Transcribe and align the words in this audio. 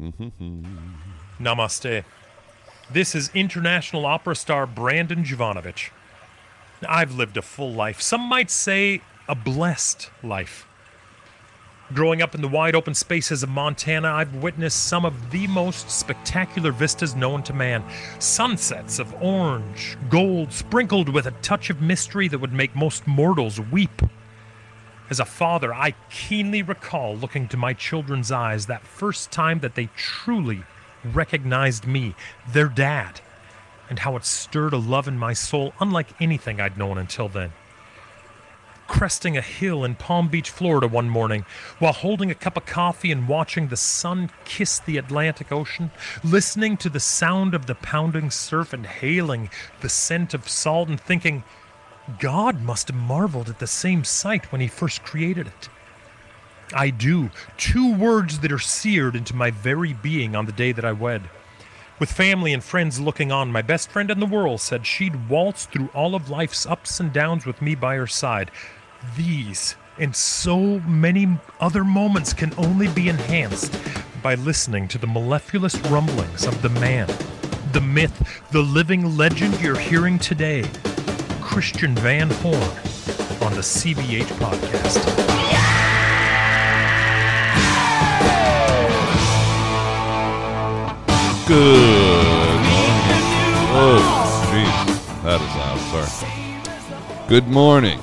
Mm-hmm. 0.00 1.44
Namaste. 1.44 2.04
This 2.90 3.14
is 3.14 3.30
international 3.34 4.06
opera 4.06 4.34
star 4.34 4.66
Brandon 4.66 5.22
Jovanovich. 5.24 5.90
I've 6.88 7.14
lived 7.14 7.36
a 7.36 7.42
full 7.42 7.72
life, 7.72 8.00
some 8.00 8.22
might 8.22 8.50
say 8.50 9.02
a 9.28 9.34
blessed 9.34 10.10
life. 10.22 10.66
Growing 11.92 12.22
up 12.22 12.34
in 12.36 12.40
the 12.40 12.48
wide 12.48 12.76
open 12.76 12.94
spaces 12.94 13.42
of 13.42 13.48
Montana, 13.48 14.08
I've 14.08 14.36
witnessed 14.36 14.86
some 14.86 15.04
of 15.04 15.32
the 15.32 15.48
most 15.48 15.90
spectacular 15.90 16.70
vistas 16.70 17.16
known 17.16 17.42
to 17.42 17.52
man. 17.52 17.84
Sunsets 18.20 19.00
of 19.00 19.12
orange, 19.20 19.98
gold, 20.08 20.52
sprinkled 20.52 21.08
with 21.08 21.26
a 21.26 21.32
touch 21.42 21.68
of 21.68 21.82
mystery 21.82 22.28
that 22.28 22.38
would 22.38 22.52
make 22.52 22.74
most 22.76 23.06
mortals 23.08 23.60
weep. 23.60 24.02
As 25.10 25.18
a 25.18 25.24
father, 25.24 25.74
I 25.74 25.94
keenly 26.08 26.62
recall 26.62 27.16
looking 27.16 27.48
to 27.48 27.56
my 27.56 27.72
children's 27.72 28.30
eyes 28.30 28.66
that 28.66 28.86
first 28.86 29.32
time 29.32 29.58
that 29.58 29.74
they 29.74 29.88
truly 29.96 30.62
recognized 31.02 31.84
me, 31.84 32.14
their 32.52 32.68
dad, 32.68 33.20
and 33.88 33.98
how 33.98 34.14
it 34.14 34.24
stirred 34.24 34.72
a 34.72 34.78
love 34.78 35.08
in 35.08 35.18
my 35.18 35.32
soul 35.32 35.72
unlike 35.80 36.08
anything 36.20 36.60
I'd 36.60 36.78
known 36.78 36.96
until 36.96 37.28
then. 37.28 37.52
Cresting 38.86 39.36
a 39.36 39.42
hill 39.42 39.84
in 39.84 39.96
Palm 39.96 40.28
Beach, 40.28 40.50
Florida 40.50 40.86
one 40.86 41.08
morning 41.08 41.44
while 41.80 41.92
holding 41.92 42.30
a 42.30 42.34
cup 42.34 42.56
of 42.56 42.66
coffee 42.66 43.10
and 43.10 43.26
watching 43.26 43.66
the 43.66 43.76
sun 43.76 44.30
kiss 44.44 44.78
the 44.78 44.96
Atlantic 44.96 45.50
Ocean, 45.50 45.90
listening 46.22 46.76
to 46.76 46.88
the 46.88 47.00
sound 47.00 47.52
of 47.52 47.66
the 47.66 47.74
pounding 47.74 48.30
surf 48.30 48.72
and 48.72 48.86
hailing 48.86 49.50
the 49.80 49.88
scent 49.88 50.34
of 50.34 50.48
salt 50.48 50.88
and 50.88 51.00
thinking, 51.00 51.42
God 52.18 52.62
must 52.62 52.88
have 52.88 52.96
marveled 52.96 53.48
at 53.48 53.58
the 53.58 53.66
same 53.66 54.04
sight 54.04 54.50
when 54.50 54.60
he 54.60 54.68
first 54.68 55.02
created 55.02 55.46
it. 55.46 55.68
I 56.72 56.90
do, 56.90 57.30
two 57.56 57.94
words 57.94 58.40
that 58.40 58.52
are 58.52 58.58
seared 58.58 59.16
into 59.16 59.34
my 59.34 59.50
very 59.50 59.92
being 59.92 60.36
on 60.36 60.46
the 60.46 60.52
day 60.52 60.72
that 60.72 60.84
I 60.84 60.92
wed. 60.92 61.22
With 61.98 62.12
family 62.12 62.52
and 62.52 62.64
friends 62.64 63.00
looking 63.00 63.30
on, 63.30 63.52
my 63.52 63.62
best 63.62 63.90
friend 63.90 64.10
in 64.10 64.20
the 64.20 64.26
world 64.26 64.60
said 64.60 64.86
she'd 64.86 65.28
waltz 65.28 65.66
through 65.66 65.90
all 65.92 66.14
of 66.14 66.30
life's 66.30 66.64
ups 66.64 67.00
and 67.00 67.12
downs 67.12 67.44
with 67.44 67.60
me 67.60 67.74
by 67.74 67.96
her 67.96 68.06
side, 68.06 68.50
these 69.16 69.76
and 69.98 70.16
so 70.16 70.80
many 70.80 71.28
other 71.60 71.84
moments 71.84 72.32
can 72.32 72.54
only 72.56 72.88
be 72.88 73.08
enhanced 73.08 73.78
by 74.22 74.34
listening 74.34 74.88
to 74.88 74.98
the 74.98 75.06
mellifluous 75.06 75.76
rumblings 75.88 76.46
of 76.46 76.62
the 76.62 76.70
man, 76.70 77.06
the 77.72 77.80
myth, 77.80 78.42
the 78.50 78.62
living 78.62 79.16
legend 79.16 79.60
you're 79.60 79.78
hearing 79.78 80.18
today, 80.18 80.64
Christian 81.50 81.96
Van 81.96 82.30
Horn, 82.30 82.54
on 83.42 83.52
the 83.54 83.60
CVH 83.60 84.22
podcast. 84.38 85.04
Good 91.48 92.60
morning. 92.70 93.24
Oh, 93.74 93.98
jeez. 94.52 95.22
That 95.24 95.40
is 95.40 95.56
loud. 95.56 96.06
Sorry. 96.06 97.28
Good 97.28 97.48
morning. 97.48 97.98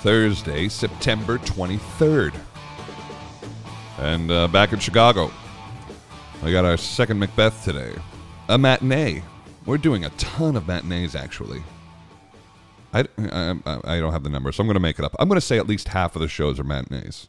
Thursday, 0.00 0.68
September 0.68 1.38
23rd. 1.38 2.34
And 3.98 4.32
uh, 4.32 4.48
back 4.48 4.72
in 4.72 4.80
Chicago, 4.80 5.30
we 6.42 6.50
got 6.50 6.64
our 6.64 6.76
second 6.76 7.20
Macbeth 7.20 7.64
today. 7.64 7.94
A 8.48 8.58
matinee. 8.58 9.22
We're 9.66 9.78
doing 9.78 10.04
a 10.04 10.10
ton 10.10 10.56
of 10.56 10.66
matinees, 10.66 11.14
actually. 11.14 11.62
I, 12.92 13.04
I, 13.18 13.80
I 13.84 14.00
don't 14.00 14.12
have 14.12 14.22
the 14.22 14.30
number, 14.30 14.52
so 14.52 14.62
I'm 14.62 14.66
going 14.66 14.74
to 14.74 14.80
make 14.80 14.98
it 14.98 15.04
up. 15.04 15.14
I'm 15.18 15.28
going 15.28 15.40
to 15.40 15.46
say 15.46 15.58
at 15.58 15.66
least 15.66 15.88
half 15.88 16.16
of 16.16 16.22
the 16.22 16.28
shows 16.28 16.58
are 16.58 16.64
matinees. 16.64 17.28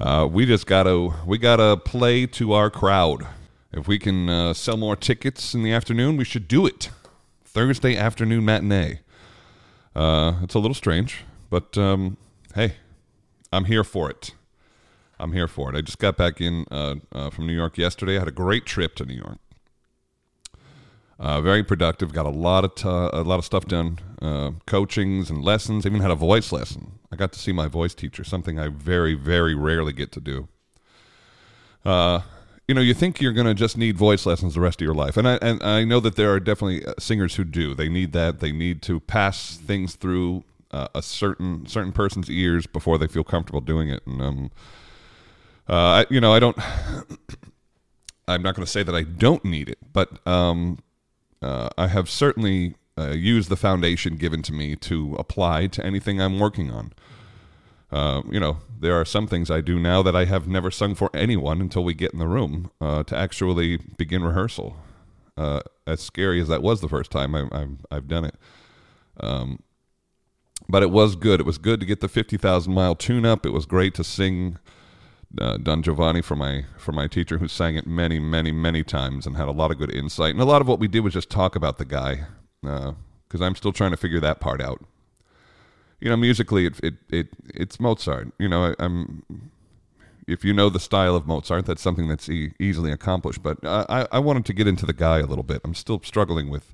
Uh, 0.00 0.26
we 0.30 0.46
just 0.46 0.66
gotta 0.66 1.12
we 1.26 1.36
gotta 1.36 1.76
play 1.76 2.24
to 2.24 2.54
our 2.54 2.70
crowd. 2.70 3.26
If 3.70 3.86
we 3.86 3.98
can 3.98 4.30
uh, 4.30 4.54
sell 4.54 4.78
more 4.78 4.96
tickets 4.96 5.54
in 5.54 5.62
the 5.62 5.72
afternoon, 5.72 6.16
we 6.16 6.24
should 6.24 6.48
do 6.48 6.64
it. 6.66 6.88
Thursday 7.44 7.96
afternoon 7.96 8.46
matinee. 8.46 9.00
Uh, 9.94 10.34
it's 10.42 10.54
a 10.54 10.58
little 10.58 10.74
strange, 10.74 11.24
but 11.50 11.76
um, 11.76 12.16
hey, 12.54 12.76
I'm 13.52 13.66
here 13.66 13.84
for 13.84 14.08
it. 14.08 14.32
I'm 15.18 15.32
here 15.32 15.48
for 15.48 15.68
it. 15.68 15.76
I 15.76 15.82
just 15.82 15.98
got 15.98 16.16
back 16.16 16.40
in 16.40 16.64
uh, 16.70 16.94
uh, 17.12 17.28
from 17.28 17.46
New 17.46 17.52
York 17.52 17.76
yesterday. 17.76 18.16
I 18.16 18.20
had 18.20 18.28
a 18.28 18.32
great 18.32 18.64
trip 18.64 18.94
to 18.96 19.04
New 19.04 19.16
York. 19.16 19.38
Uh, 21.20 21.38
very 21.42 21.62
productive. 21.62 22.14
Got 22.14 22.24
a 22.24 22.30
lot 22.30 22.64
of 22.64 22.74
t- 22.74 22.88
a 22.88 23.22
lot 23.22 23.38
of 23.38 23.44
stuff 23.44 23.66
done. 23.66 23.98
Uh, 24.22 24.52
coachings 24.66 25.28
and 25.28 25.44
lessons. 25.44 25.84
Even 25.84 26.00
had 26.00 26.10
a 26.10 26.14
voice 26.14 26.50
lesson. 26.50 26.92
I 27.12 27.16
got 27.16 27.32
to 27.32 27.38
see 27.38 27.52
my 27.52 27.68
voice 27.68 27.94
teacher, 27.94 28.24
something 28.24 28.58
I 28.58 28.68
very 28.68 29.12
very 29.14 29.54
rarely 29.54 29.92
get 29.92 30.12
to 30.12 30.20
do. 30.20 30.48
Uh, 31.84 32.20
you 32.66 32.74
know, 32.74 32.80
you 32.80 32.94
think 32.94 33.20
you're 33.20 33.34
going 33.34 33.46
to 33.46 33.54
just 33.54 33.76
need 33.76 33.98
voice 33.98 34.24
lessons 34.24 34.54
the 34.54 34.60
rest 34.60 34.80
of 34.80 34.84
your 34.86 34.94
life, 34.94 35.18
and 35.18 35.28
I 35.28 35.34
and 35.42 35.62
I 35.62 35.84
know 35.84 36.00
that 36.00 36.16
there 36.16 36.32
are 36.32 36.40
definitely 36.40 36.86
uh, 36.86 36.94
singers 36.98 37.34
who 37.34 37.44
do. 37.44 37.74
They 37.74 37.90
need 37.90 38.12
that. 38.12 38.40
They 38.40 38.52
need 38.52 38.80
to 38.82 38.98
pass 38.98 39.58
things 39.58 39.96
through 39.96 40.44
uh, 40.70 40.88
a 40.94 41.02
certain 41.02 41.66
certain 41.66 41.92
person's 41.92 42.30
ears 42.30 42.66
before 42.66 42.96
they 42.96 43.08
feel 43.08 43.24
comfortable 43.24 43.60
doing 43.60 43.90
it. 43.90 44.06
And 44.06 44.22
um, 44.22 44.50
uh, 45.68 45.74
I, 45.74 46.06
you 46.08 46.20
know, 46.20 46.32
I 46.32 46.38
don't. 46.38 46.56
I'm 48.28 48.42
not 48.42 48.54
going 48.54 48.64
to 48.64 48.70
say 48.70 48.84
that 48.84 48.94
I 48.94 49.02
don't 49.02 49.44
need 49.44 49.68
it, 49.68 49.78
but 49.92 50.24
um, 50.26 50.78
uh, 51.42 51.70
I 51.78 51.88
have 51.88 52.08
certainly 52.10 52.74
uh, 52.98 53.10
used 53.10 53.48
the 53.48 53.56
foundation 53.56 54.16
given 54.16 54.42
to 54.42 54.52
me 54.52 54.76
to 54.76 55.16
apply 55.18 55.66
to 55.68 55.84
anything 55.84 56.20
I'm 56.20 56.38
working 56.38 56.70
on. 56.70 56.92
Uh, 57.90 58.22
you 58.30 58.38
know, 58.38 58.58
there 58.78 58.94
are 58.94 59.04
some 59.04 59.26
things 59.26 59.50
I 59.50 59.60
do 59.60 59.78
now 59.78 60.02
that 60.02 60.14
I 60.14 60.24
have 60.26 60.46
never 60.46 60.70
sung 60.70 60.94
for 60.94 61.10
anyone 61.12 61.60
until 61.60 61.82
we 61.82 61.94
get 61.94 62.12
in 62.12 62.18
the 62.18 62.28
room 62.28 62.70
uh, 62.80 63.02
to 63.04 63.16
actually 63.16 63.78
begin 63.96 64.22
rehearsal. 64.22 64.76
Uh, 65.36 65.60
as 65.86 66.00
scary 66.00 66.40
as 66.40 66.48
that 66.48 66.62
was 66.62 66.80
the 66.80 66.88
first 66.88 67.10
time 67.10 67.34
I, 67.34 67.48
I've, 67.50 67.86
I've 67.90 68.08
done 68.08 68.24
it. 68.26 68.34
Um, 69.18 69.62
but 70.68 70.82
it 70.82 70.90
was 70.90 71.16
good. 71.16 71.40
It 71.40 71.46
was 71.46 71.58
good 71.58 71.80
to 71.80 71.86
get 71.86 72.00
the 72.00 72.08
50,000 72.08 72.72
mile 72.72 72.94
tune 72.94 73.26
up. 73.26 73.44
It 73.44 73.50
was 73.50 73.66
great 73.66 73.94
to 73.94 74.04
sing 74.04 74.58
uh, 75.38 75.56
Don 75.58 75.82
Giovanni 75.82 76.22
for 76.22 76.36
my 76.36 76.64
for 76.78 76.92
my 76.92 77.06
teacher 77.06 77.38
who 77.38 77.48
sang 77.48 77.76
it 77.76 77.86
many 77.86 78.18
many 78.18 78.52
many 78.52 78.82
times 78.82 79.26
and 79.26 79.36
had 79.36 79.48
a 79.48 79.52
lot 79.52 79.70
of 79.70 79.78
good 79.78 79.94
insight. 79.94 80.32
And 80.32 80.40
a 80.40 80.44
lot 80.44 80.60
of 80.60 80.68
what 80.68 80.78
we 80.78 80.88
did 80.88 81.00
was 81.00 81.14
just 81.14 81.30
talk 81.30 81.54
about 81.54 81.78
the 81.78 81.84
guy 81.84 82.26
because 82.62 83.40
uh, 83.40 83.44
I'm 83.44 83.54
still 83.54 83.72
trying 83.72 83.92
to 83.92 83.96
figure 83.96 84.20
that 84.20 84.40
part 84.40 84.60
out 84.60 84.84
you 86.00 86.08
know, 86.08 86.16
musically, 86.16 86.66
it 86.66 86.80
it, 86.82 86.94
it 87.10 87.28
it's 87.54 87.78
Mozart. 87.78 88.32
You 88.38 88.48
know, 88.48 88.74
I, 88.78 88.84
am 88.84 89.22
if 90.26 90.44
you 90.44 90.52
know 90.52 90.70
the 90.70 90.80
style 90.80 91.14
of 91.14 91.26
Mozart, 91.26 91.66
that's 91.66 91.82
something 91.82 92.08
that's 92.08 92.28
e- 92.28 92.52
easily 92.58 92.90
accomplished. 92.90 93.42
But 93.42 93.58
I 93.64 94.06
I 94.10 94.18
wanted 94.18 94.46
to 94.46 94.52
get 94.52 94.66
into 94.66 94.86
the 94.86 94.92
guy 94.92 95.18
a 95.18 95.26
little 95.26 95.44
bit. 95.44 95.60
I'm 95.64 95.74
still 95.74 96.00
struggling 96.02 96.48
with 96.48 96.72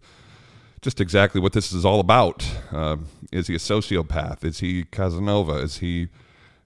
just 0.81 1.01
exactly 1.01 1.41
what 1.41 1.53
this 1.53 1.73
is 1.73 1.85
all 1.85 1.99
about. 1.99 2.49
Uh, 2.71 2.99
is 3.33 3.49
he 3.49 3.57
a 3.57 3.59
sociopath? 3.59 4.45
Is 4.45 4.61
he 4.61 4.85
Casanova? 4.85 5.55
Is 5.55 5.79
he 5.79 6.09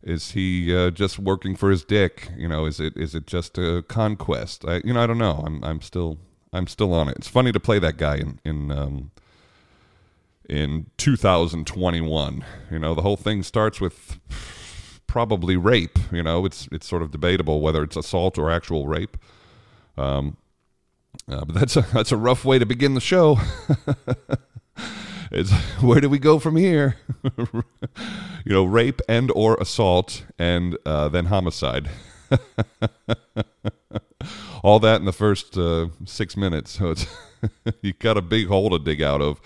is 0.03 0.33
he 0.33 0.75
uh, 0.75 0.91
just 0.91 1.19
working 1.19 1.55
for 1.56 1.71
his 1.71 1.84
dick? 1.84 2.31
You 2.37 2.49
know, 2.49 2.65
is 2.65 2.81
it 2.81 2.97
is 2.97 3.15
it 3.15 3.27
just 3.27 3.59
a 3.59 3.84
conquest? 3.88 4.65
I, 4.66 4.81
you 4.84 4.94
know, 4.94 5.03
I 5.03 5.06
don't 5.06 5.19
know. 5.19 5.43
I'm 5.44 5.62
I'm 5.62 5.81
still 5.81 6.19
I'm 6.53 6.66
still 6.66 6.93
on 6.94 7.09
it. 7.09 7.16
It's 7.19 7.28
funny 7.28 7.53
to 7.53 7.61
play 7.61 7.78
that 7.78 7.97
guy 7.97 8.16
in 8.16 8.41
in 8.44 8.71
um, 8.71 9.11
in 10.49 10.87
2021. 10.97 12.44
You 12.71 12.78
know, 12.78 12.94
the 12.94 13.03
whole 13.03 13.16
thing 13.16 13.43
starts 13.43 13.81
with 13.81 14.19
probably 15.06 15.56
rape. 15.56 15.99
You 16.11 16.22
know, 16.22 16.47
it's 16.47 16.69
it's 16.72 16.87
sort 16.87 17.03
of 17.03 17.11
debatable 17.11 17.61
whether 17.61 17.82
it's 17.82 17.97
assault 17.97 18.38
or 18.38 18.50
actual 18.50 18.87
rape. 18.87 19.17
Um, 19.99 20.37
uh, 21.28 21.44
but 21.44 21.55
that's 21.55 21.77
a 21.77 21.82
that's 21.93 22.12
a 22.12 22.17
rough 22.17 22.44
way 22.44 22.59
to 22.59 22.67
begin 22.67 22.94
the 22.94 23.00
show. 23.00 23.38
it's 25.30 25.50
where 25.80 26.00
do 26.00 26.08
we 26.08 26.18
go 26.18 26.38
from 26.38 26.56
here? 26.56 26.96
you 27.36 27.62
know, 28.46 28.64
rape 28.64 29.00
and 29.08 29.30
or 29.34 29.56
assault, 29.60 30.24
and 30.38 30.76
uh, 30.84 31.08
then 31.08 31.26
homicide. 31.26 31.91
All 34.62 34.78
that 34.81 35.00
in 35.00 35.06
the 35.06 35.12
first 35.12 35.56
uh, 35.56 35.88
six 36.05 36.37
minutes. 36.37 36.72
So 36.72 36.90
it's 36.90 37.06
you 37.81 37.93
got 37.94 38.16
a 38.16 38.22
big 38.22 38.49
hole 38.49 38.70
to 38.70 38.78
dig 38.78 39.00
out 39.00 39.22
of 39.22 39.40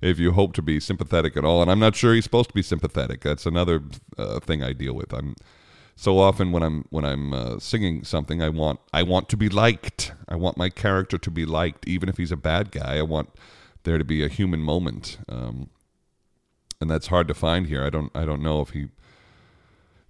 if 0.00 0.18
you 0.18 0.32
hope 0.32 0.52
to 0.54 0.62
be 0.62 0.80
sympathetic 0.80 1.36
at 1.36 1.44
all. 1.44 1.62
And 1.62 1.70
I'm 1.70 1.78
not 1.78 1.94
sure 1.96 2.14
he's 2.14 2.24
supposed 2.24 2.50
to 2.50 2.54
be 2.54 2.62
sympathetic. 2.62 3.22
That's 3.22 3.46
another 3.46 3.82
uh, 4.18 4.40
thing 4.40 4.62
I 4.62 4.72
deal 4.72 4.94
with. 4.94 5.12
I'm 5.12 5.34
so 5.96 6.18
often 6.18 6.52
when 6.52 6.62
I'm 6.62 6.84
when 6.90 7.04
I'm 7.04 7.32
uh, 7.32 7.58
singing 7.58 8.04
something, 8.04 8.42
I 8.42 8.48
want 8.48 8.80
I 8.92 9.02
want 9.02 9.28
to 9.30 9.36
be 9.36 9.48
liked. 9.48 10.12
I 10.28 10.36
want 10.36 10.56
my 10.56 10.68
character 10.68 11.18
to 11.18 11.30
be 11.30 11.44
liked, 11.44 11.86
even 11.86 12.08
if 12.08 12.16
he's 12.16 12.32
a 12.32 12.36
bad 12.36 12.70
guy. 12.70 12.98
I 12.98 13.02
want 13.02 13.30
there 13.84 13.98
to 13.98 14.04
be 14.04 14.24
a 14.24 14.28
human 14.28 14.60
moment, 14.60 15.18
um, 15.28 15.70
and 16.80 16.90
that's 16.90 17.08
hard 17.08 17.28
to 17.28 17.34
find 17.34 17.66
here. 17.66 17.84
I 17.84 17.90
don't 17.90 18.10
I 18.14 18.24
don't 18.24 18.42
know 18.42 18.60
if 18.60 18.70
he. 18.70 18.88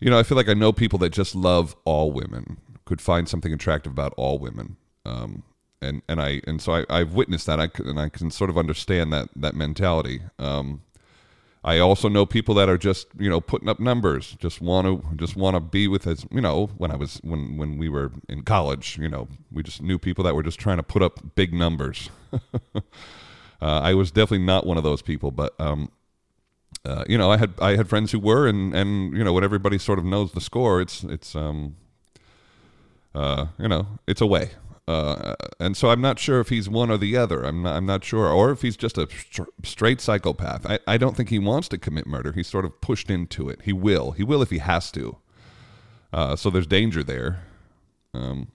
You 0.00 0.10
know, 0.10 0.18
I 0.18 0.24
feel 0.24 0.36
like 0.36 0.48
I 0.48 0.54
know 0.54 0.72
people 0.72 0.98
that 0.98 1.10
just 1.10 1.34
love 1.34 1.76
all 1.84 2.10
women, 2.10 2.56
could 2.84 3.00
find 3.00 3.28
something 3.28 3.52
attractive 3.52 3.92
about 3.92 4.12
all 4.16 4.38
women. 4.38 4.76
Um, 5.04 5.44
and 5.80 6.02
and 6.08 6.20
I 6.20 6.40
and 6.46 6.60
so 6.60 6.74
I, 6.74 6.84
I've 6.88 7.14
witnessed 7.14 7.46
that. 7.46 7.60
I 7.60 7.66
can, 7.66 7.88
and 7.88 8.00
I 8.00 8.08
can 8.08 8.30
sort 8.30 8.50
of 8.50 8.58
understand 8.58 9.12
that 9.12 9.28
that 9.36 9.54
mentality. 9.54 10.22
Um, 10.38 10.82
I 11.64 11.78
also 11.78 12.08
know 12.08 12.26
people 12.26 12.54
that 12.56 12.68
are 12.68 12.78
just 12.78 13.08
you 13.18 13.28
know 13.28 13.40
putting 13.40 13.68
up 13.68 13.80
numbers, 13.80 14.36
just 14.38 14.60
want 14.60 14.86
to 14.86 15.16
just 15.16 15.36
want 15.36 15.54
to 15.54 15.60
be 15.60 15.88
with 15.88 16.06
us. 16.06 16.24
You 16.30 16.40
know, 16.40 16.66
when 16.78 16.90
I 16.90 16.96
was 16.96 17.20
when 17.22 17.56
when 17.56 17.78
we 17.78 17.88
were 17.88 18.12
in 18.28 18.42
college, 18.42 18.98
you 18.98 19.08
know, 19.08 19.28
we 19.50 19.62
just 19.62 19.82
knew 19.82 19.98
people 19.98 20.24
that 20.24 20.34
were 20.34 20.42
just 20.42 20.58
trying 20.58 20.78
to 20.78 20.82
put 20.82 21.02
up 21.02 21.34
big 21.34 21.52
numbers. 21.52 22.10
uh, 23.62 23.80
I 23.80 23.94
was 23.94 24.10
definitely 24.10 24.44
not 24.44 24.66
one 24.66 24.76
of 24.76 24.82
those 24.82 25.02
people, 25.02 25.30
but 25.30 25.54
um, 25.60 25.90
uh, 26.84 27.04
you 27.08 27.16
know, 27.16 27.30
I 27.30 27.36
had 27.36 27.54
I 27.60 27.76
had 27.76 27.88
friends 27.88 28.10
who 28.10 28.18
were, 28.18 28.48
and 28.48 28.74
and 28.74 29.16
you 29.16 29.22
know, 29.22 29.32
when 29.32 29.44
everybody 29.44 29.78
sort 29.78 30.00
of 30.00 30.04
knows 30.04 30.32
the 30.32 30.40
score, 30.40 30.80
it's 30.80 31.04
it's 31.04 31.36
um, 31.36 31.76
uh, 33.14 33.46
you 33.58 33.68
know, 33.68 33.86
it's 34.08 34.20
a 34.20 34.26
way. 34.26 34.50
Uh, 34.88 35.36
and 35.60 35.76
so 35.76 35.90
I'm 35.90 36.00
not 36.00 36.18
sure 36.18 36.40
if 36.40 36.48
he's 36.48 36.68
one 36.68 36.90
or 36.90 36.98
the 36.98 37.16
other. 37.16 37.44
I'm 37.44 37.62
not, 37.62 37.76
I'm 37.76 37.86
not 37.86 38.02
sure, 38.02 38.26
or 38.26 38.50
if 38.50 38.62
he's 38.62 38.76
just 38.76 38.98
a 38.98 39.08
str- 39.08 39.44
straight 39.62 40.00
psychopath. 40.00 40.66
I, 40.66 40.80
I 40.88 40.96
don't 40.96 41.16
think 41.16 41.28
he 41.28 41.38
wants 41.38 41.68
to 41.68 41.78
commit 41.78 42.04
murder. 42.04 42.32
He's 42.32 42.48
sort 42.48 42.64
of 42.64 42.80
pushed 42.80 43.10
into 43.10 43.48
it. 43.48 43.60
He 43.62 43.72
will. 43.72 44.10
He 44.10 44.24
will 44.24 44.42
if 44.42 44.50
he 44.50 44.58
has 44.58 44.90
to. 44.92 45.18
Uh, 46.12 46.34
so 46.34 46.50
there's 46.50 46.66
danger 46.66 47.04
there. 47.04 47.44
Um, 48.12 48.48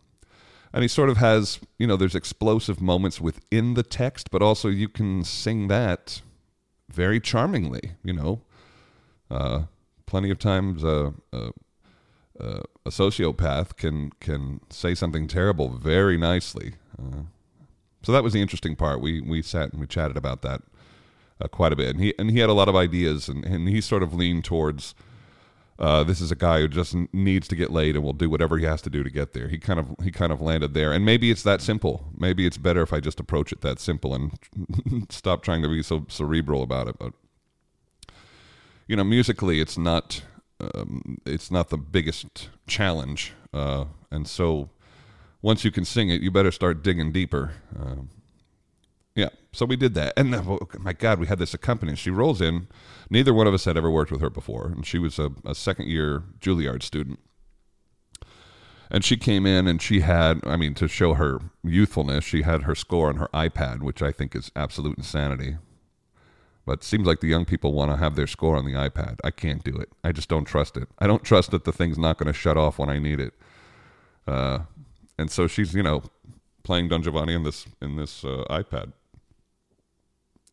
and 0.78 0.84
he 0.84 0.88
sort 0.88 1.10
of 1.10 1.18
has, 1.18 1.60
you 1.80 1.88
know, 1.88 1.98
there's 1.98 2.14
explosive 2.14 2.80
moments 2.80 3.20
within 3.20 3.74
the 3.74 3.82
text, 3.82 4.30
but 4.30 4.44
also 4.44 4.68
you 4.68 4.88
can 4.88 5.24
sing 5.24 5.70
that 5.70 6.22
very 6.88 7.20
charmingly. 7.20 7.94
You 8.04 8.14
know, 8.14 8.42
uh, 9.32 9.64
plenty 10.06 10.30
of 10.30 10.38
times. 10.38 10.84
A 10.84 11.14
sociopath 12.86 13.76
can 13.76 14.12
can 14.20 14.62
say 14.70 14.94
something 14.94 15.28
terrible 15.28 15.70
very 15.70 16.16
nicely. 16.16 16.74
Uh, 17.00 17.24
so 18.04 18.12
that 18.12 18.24
was 18.24 18.34
the 18.34 18.42
interesting 18.42 18.76
part. 18.76 19.02
We 19.02 19.20
we 19.20 19.42
sat 19.42 19.72
and 19.72 19.82
we 19.82 19.88
chatted 19.88 20.16
about 20.16 20.44
that 20.44 20.62
uh, 21.42 21.48
quite 21.48 21.74
a 21.74 21.76
bit, 21.76 21.90
and 21.96 22.00
he 22.00 22.14
and 22.20 22.30
he 22.30 22.38
had 22.38 22.52
a 22.52 22.54
lot 22.54 22.70
of 22.70 22.76
ideas, 22.76 23.28
and, 23.28 23.44
and 23.44 23.68
he 23.68 23.82
sort 23.82 24.04
of 24.04 24.14
leaned 24.14 24.46
towards. 24.46 24.94
Uh, 25.80 26.04
this 26.04 26.22
is 26.22 26.32
a 26.32 26.36
guy 26.36 26.60
who 26.60 26.68
just 26.68 26.96
needs 27.14 27.48
to 27.48 27.56
get 27.56 27.72
laid 27.72 27.96
and 27.96 28.04
will 28.04 28.14
do 28.14 28.30
whatever 28.30 28.58
he 28.58 28.66
has 28.66 28.82
to 28.82 28.90
do 28.90 29.04
to 29.04 29.10
get 29.12 29.34
there. 29.34 29.48
He 29.48 29.60
kind 29.60 29.80
of 29.80 29.96
he 30.04 30.12
kind 30.12 30.32
of 30.32 30.42
landed 30.42 30.74
there, 30.74 30.92
and 30.92 31.06
maybe 31.06 31.30
it's 31.30 31.44
that 31.44 31.62
simple. 31.62 32.08
Maybe 32.18 32.48
it's 32.48 32.58
better 32.58 32.82
if 32.82 32.92
I 32.92 33.00
just 33.00 33.20
approach 33.20 33.52
it 33.52 33.62
that 33.62 33.80
simple 33.80 34.16
and 34.16 34.32
stop 35.10 35.44
trying 35.44 35.62
to 35.62 35.68
be 35.68 35.84
so 35.84 36.06
cerebral 36.10 36.64
about 36.64 36.88
it. 36.88 36.98
But 36.98 37.14
you 38.88 38.96
know, 38.96 39.04
musically, 39.04 39.60
it's 39.60 39.78
not 39.78 40.24
um, 40.60 41.20
it's 41.26 41.52
not 41.52 41.70
the 41.70 41.78
biggest 41.78 42.50
challenge. 42.66 43.34
Uh, 43.54 43.86
and 44.10 44.28
so 44.28 44.70
once 45.42 45.64
you 45.64 45.72
can 45.72 45.86
sing 45.86 46.10
it, 46.10 46.22
you 46.22 46.32
better 46.32 46.52
start 46.52 46.84
digging 46.84 47.12
deeper. 47.12 47.52
Yeah, 47.78 47.96
so 49.58 49.66
we 49.66 49.76
did 49.76 49.96
that. 49.96 50.14
And 50.16 50.36
uh, 50.36 50.58
my 50.78 50.94
God, 50.94 51.20
we 51.20 51.26
had 51.26 51.40
this 51.40 51.56
accompanist. 51.56 52.04
She 52.04 52.12
rolls 52.12 52.42
in. 52.42 52.68
Neither 53.10 53.34
one 53.34 53.48
of 53.48 53.56
us 53.56 53.66
had 53.66 53.76
ever 53.76 53.90
worked 53.90 54.12
with 54.12 54.22
her 54.22 54.30
before. 54.30 54.68
And 54.68 54.86
she 54.86 55.00
was 55.00 55.18
a, 55.18 55.32
a 55.44 55.56
second 55.56 55.88
year 55.88 56.22
Juilliard 56.40 56.84
student. 56.84 57.18
And 58.92 59.04
she 59.04 59.18
came 59.18 59.48
in 59.48 59.66
and 59.66 59.82
she 59.82 60.02
had, 60.02 60.42
I 60.44 60.58
mean, 60.58 60.76
to 60.76 60.88
show 60.88 61.16
her 61.16 61.40
youthfulness, 61.64 62.24
she 62.24 62.44
had 62.44 62.64
her 62.64 62.76
score 62.76 63.10
on 63.10 63.16
her 63.16 63.30
iPad, 63.34 63.82
which 63.82 64.04
I 64.04 64.12
think 64.12 64.36
is 64.36 64.52
absolute 64.56 64.96
insanity. 64.96 65.58
But 66.68 66.74
it 66.74 66.84
seems 66.84 67.08
like 67.08 67.22
the 67.22 67.28
young 67.28 67.46
people 67.46 67.74
want 67.74 67.90
to 67.90 67.98
have 67.98 68.16
their 68.16 68.28
score 68.28 68.58
on 68.58 68.66
the 68.66 68.74
iPad. 68.74 69.18
I 69.24 69.32
can't 69.32 69.64
do 69.64 69.76
it. 69.76 69.90
I 70.04 70.12
just 70.12 70.30
don't 70.30 70.46
trust 70.46 70.78
it. 70.78 70.88
I 71.00 71.08
don't 71.08 71.24
trust 71.24 71.50
that 71.50 71.64
the 71.64 71.72
thing's 71.72 71.98
not 71.98 72.20
going 72.20 72.28
to 72.28 72.40
shut 72.40 72.58
off 72.58 72.78
when 72.78 72.90
I 72.92 73.00
need 73.00 73.20
it. 73.20 73.34
Uh, 74.28 74.60
and 75.18 75.32
so 75.32 75.48
she's, 75.48 75.74
you 75.74 75.82
know, 75.82 76.04
playing 76.62 76.90
Don 76.90 77.02
Giovanni 77.02 77.34
in 77.34 77.42
this 77.42 77.66
in 77.82 77.96
this 77.96 78.24
uh, 78.24 78.44
iPad. 78.52 78.94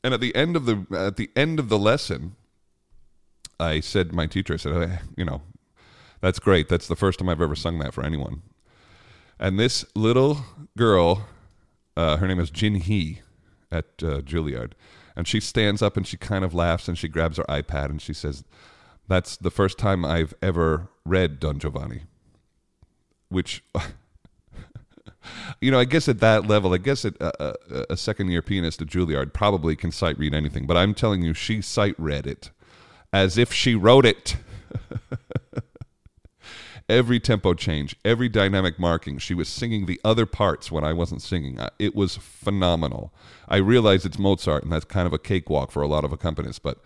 And 0.05 0.15
at 0.15 0.21
the 0.21 0.35
end 0.37 0.55
of 0.55 0.67
the 0.67 0.87
at 0.97 1.17
the 1.17 1.31
end 1.35 1.59
of 1.59 1.69
the 1.69 1.79
lesson, 1.79 2.37
I 3.59 3.81
said 3.81 4.13
my 4.13 4.27
teacher, 4.27 4.55
I 4.55 4.59
said, 4.59 4.73
hey, 4.75 4.99
you 5.17 5.25
know, 5.25 5.43
that's 6.21 6.39
great. 6.39 6.69
That's 6.69 6.87
the 6.87 6.95
first 6.95 7.19
time 7.19 7.29
I've 7.29 7.43
ever 7.43 7.57
sung 7.57 7.81
that 7.81 7.93
for 7.95 8.05
anyone. 8.05 8.43
And 9.41 9.59
this 9.59 9.85
little 9.97 10.45
girl, 10.77 11.27
uh, 11.97 12.19
her 12.19 12.29
name 12.29 12.39
is 12.39 12.51
Jin 12.51 12.77
Hee 12.77 13.23
at 13.73 13.87
uh, 14.03 14.21
Juilliard 14.21 14.75
and 15.17 15.29
she 15.29 15.41
stands 15.41 15.83
up 15.83 15.97
and 15.97 16.07
she 16.07 16.17
kind 16.17 16.45
of 16.45 16.55
laughs 16.55 16.89
and 16.89 16.99
she 16.99 17.09
grabs 17.09 17.37
her 17.37 17.45
iPad 17.45 17.87
and 17.87 18.03
she 18.03 18.13
says, 18.13 18.45
That's 19.09 19.37
the 19.37 19.51
first 19.51 19.79
time 19.79 20.05
I've 20.05 20.35
ever 20.43 20.89
read 21.05 21.41
Don 21.41 21.59
Giovanni. 21.59 22.03
Which, 23.29 23.63
you 25.61 25.71
know, 25.71 25.79
I 25.79 25.85
guess 25.85 26.09
at 26.09 26.21
that 26.21 26.47
level, 26.47 26.75
I 26.75 26.79
guess 26.79 27.05
uh, 27.05 27.11
uh, 27.21 27.53
a 27.91 27.97
second 27.97 28.29
year 28.29 28.43
pianist 28.43 28.83
at 28.83 28.89
Juilliard 28.89 29.33
probably 29.33 29.77
can 29.77 29.93
sight 29.93 30.19
read 30.19 30.35
anything, 30.35 30.67
but 30.67 30.77
I'm 30.77 30.95
telling 30.95 31.23
you, 31.23 31.35
she 31.35 31.61
sight 31.61 31.95
read 31.99 32.27
it 32.27 32.51
as 33.13 33.39
if 33.39 33.53
she 33.53 33.75
wrote 33.75 34.07
it. 34.07 34.37
every 36.89 37.19
tempo 37.19 37.55
change, 37.55 37.97
every 38.05 38.29
dynamic 38.29 38.79
marking. 38.79 39.19
She 39.19 39.35
was 39.35 39.49
singing 39.49 39.87
the 39.87 40.01
other 40.05 40.27
parts 40.27 40.71
when 40.71 40.85
I 40.85 40.93
wasn't 40.93 41.23
singing. 41.23 41.59
It 41.79 41.95
was 41.95 42.17
phenomenal. 42.17 43.13
I 43.49 43.57
realize 43.57 44.05
it's 44.05 44.19
Mozart, 44.19 44.65
and 44.65 44.73
that's 44.73 44.85
kind 44.85 45.07
of 45.07 45.13
a 45.13 45.19
cakewalk 45.19 45.71
for 45.71 45.83
a 45.83 45.89
lot 45.89 46.05
of 46.05 46.13
accompanists, 46.13 46.61
but 46.63 46.81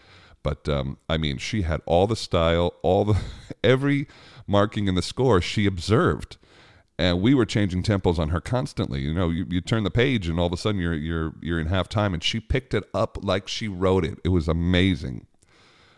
but 0.44 0.69
um, 0.69 0.99
I 1.08 1.17
mean, 1.17 1.38
she 1.38 1.62
had 1.62 1.82
all 1.84 2.06
the 2.06 2.17
style, 2.17 2.75
all 2.82 3.05
the 3.05 3.20
every 3.64 4.06
marking 4.46 4.87
in 4.87 4.94
the 4.94 5.02
score 5.02 5.41
she 5.41 5.67
observed, 5.67 6.37
and 6.99 7.21
we 7.21 7.33
were 7.33 7.47
changing 7.47 7.85
tempos 7.85 8.19
on 8.19 8.31
her 8.31 8.41
constantly. 8.41 9.00
You 9.00 9.15
know, 9.15 9.31
you, 9.31 9.47
you 9.49 9.61
turn 9.61 9.85
the 9.85 9.91
page, 9.91 10.29
and 10.29 10.41
all 10.41 10.47
of 10.47 10.53
a 10.53 10.56
sudden 10.56 10.81
you're 10.81 10.95
you're 10.95 11.35
you're 11.41 11.61
in 11.61 11.69
half 11.69 11.89
time, 11.89 12.12
and 12.12 12.23
she 12.23 12.41
picked 12.41 12.75
it 12.75 12.85
up 12.93 13.19
like 13.23 13.47
she 13.47 13.69
wrote 13.69 14.05
it. 14.05 14.19
It 14.25 14.31
was 14.31 14.49
amazing. 14.49 15.27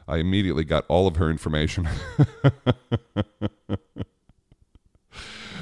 I 0.07 0.19
immediately 0.19 0.65
got 0.65 0.85
all 0.89 1.07
of 1.07 1.17
her 1.17 1.31
information. 1.31 1.89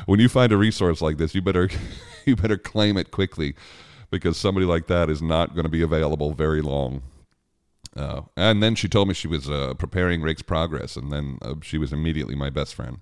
when 0.07 0.19
you 0.21 0.29
find 0.29 0.53
a 0.53 0.57
resource 0.57 1.01
like 1.01 1.19
this, 1.19 1.35
you 1.35 1.43
better 1.43 1.69
you 2.27 2.35
better 2.35 2.57
claim 2.59 2.97
it 2.97 3.11
quickly 3.11 3.55
because 4.11 4.37
somebody 4.37 4.67
like 4.67 4.87
that 4.89 5.09
is 5.11 5.23
not 5.23 5.55
going 5.55 5.65
to 5.65 5.71
be 5.71 5.83
available 5.83 6.33
very 6.33 6.63
long. 6.63 7.03
Uh, 7.97 8.23
and 8.37 8.63
then 8.63 8.75
she 8.75 8.89
told 8.89 9.09
me 9.09 9.15
she 9.15 9.29
was 9.29 9.51
uh, 9.51 9.75
preparing 9.75 10.23
Rake's 10.23 10.43
Progress, 10.43 10.97
and 10.97 11.13
then 11.13 11.39
uh, 11.43 11.55
she 11.63 11.79
was 11.79 11.93
immediately 11.93 12.35
my 12.35 12.49
best 12.49 12.75
friend. 12.75 13.01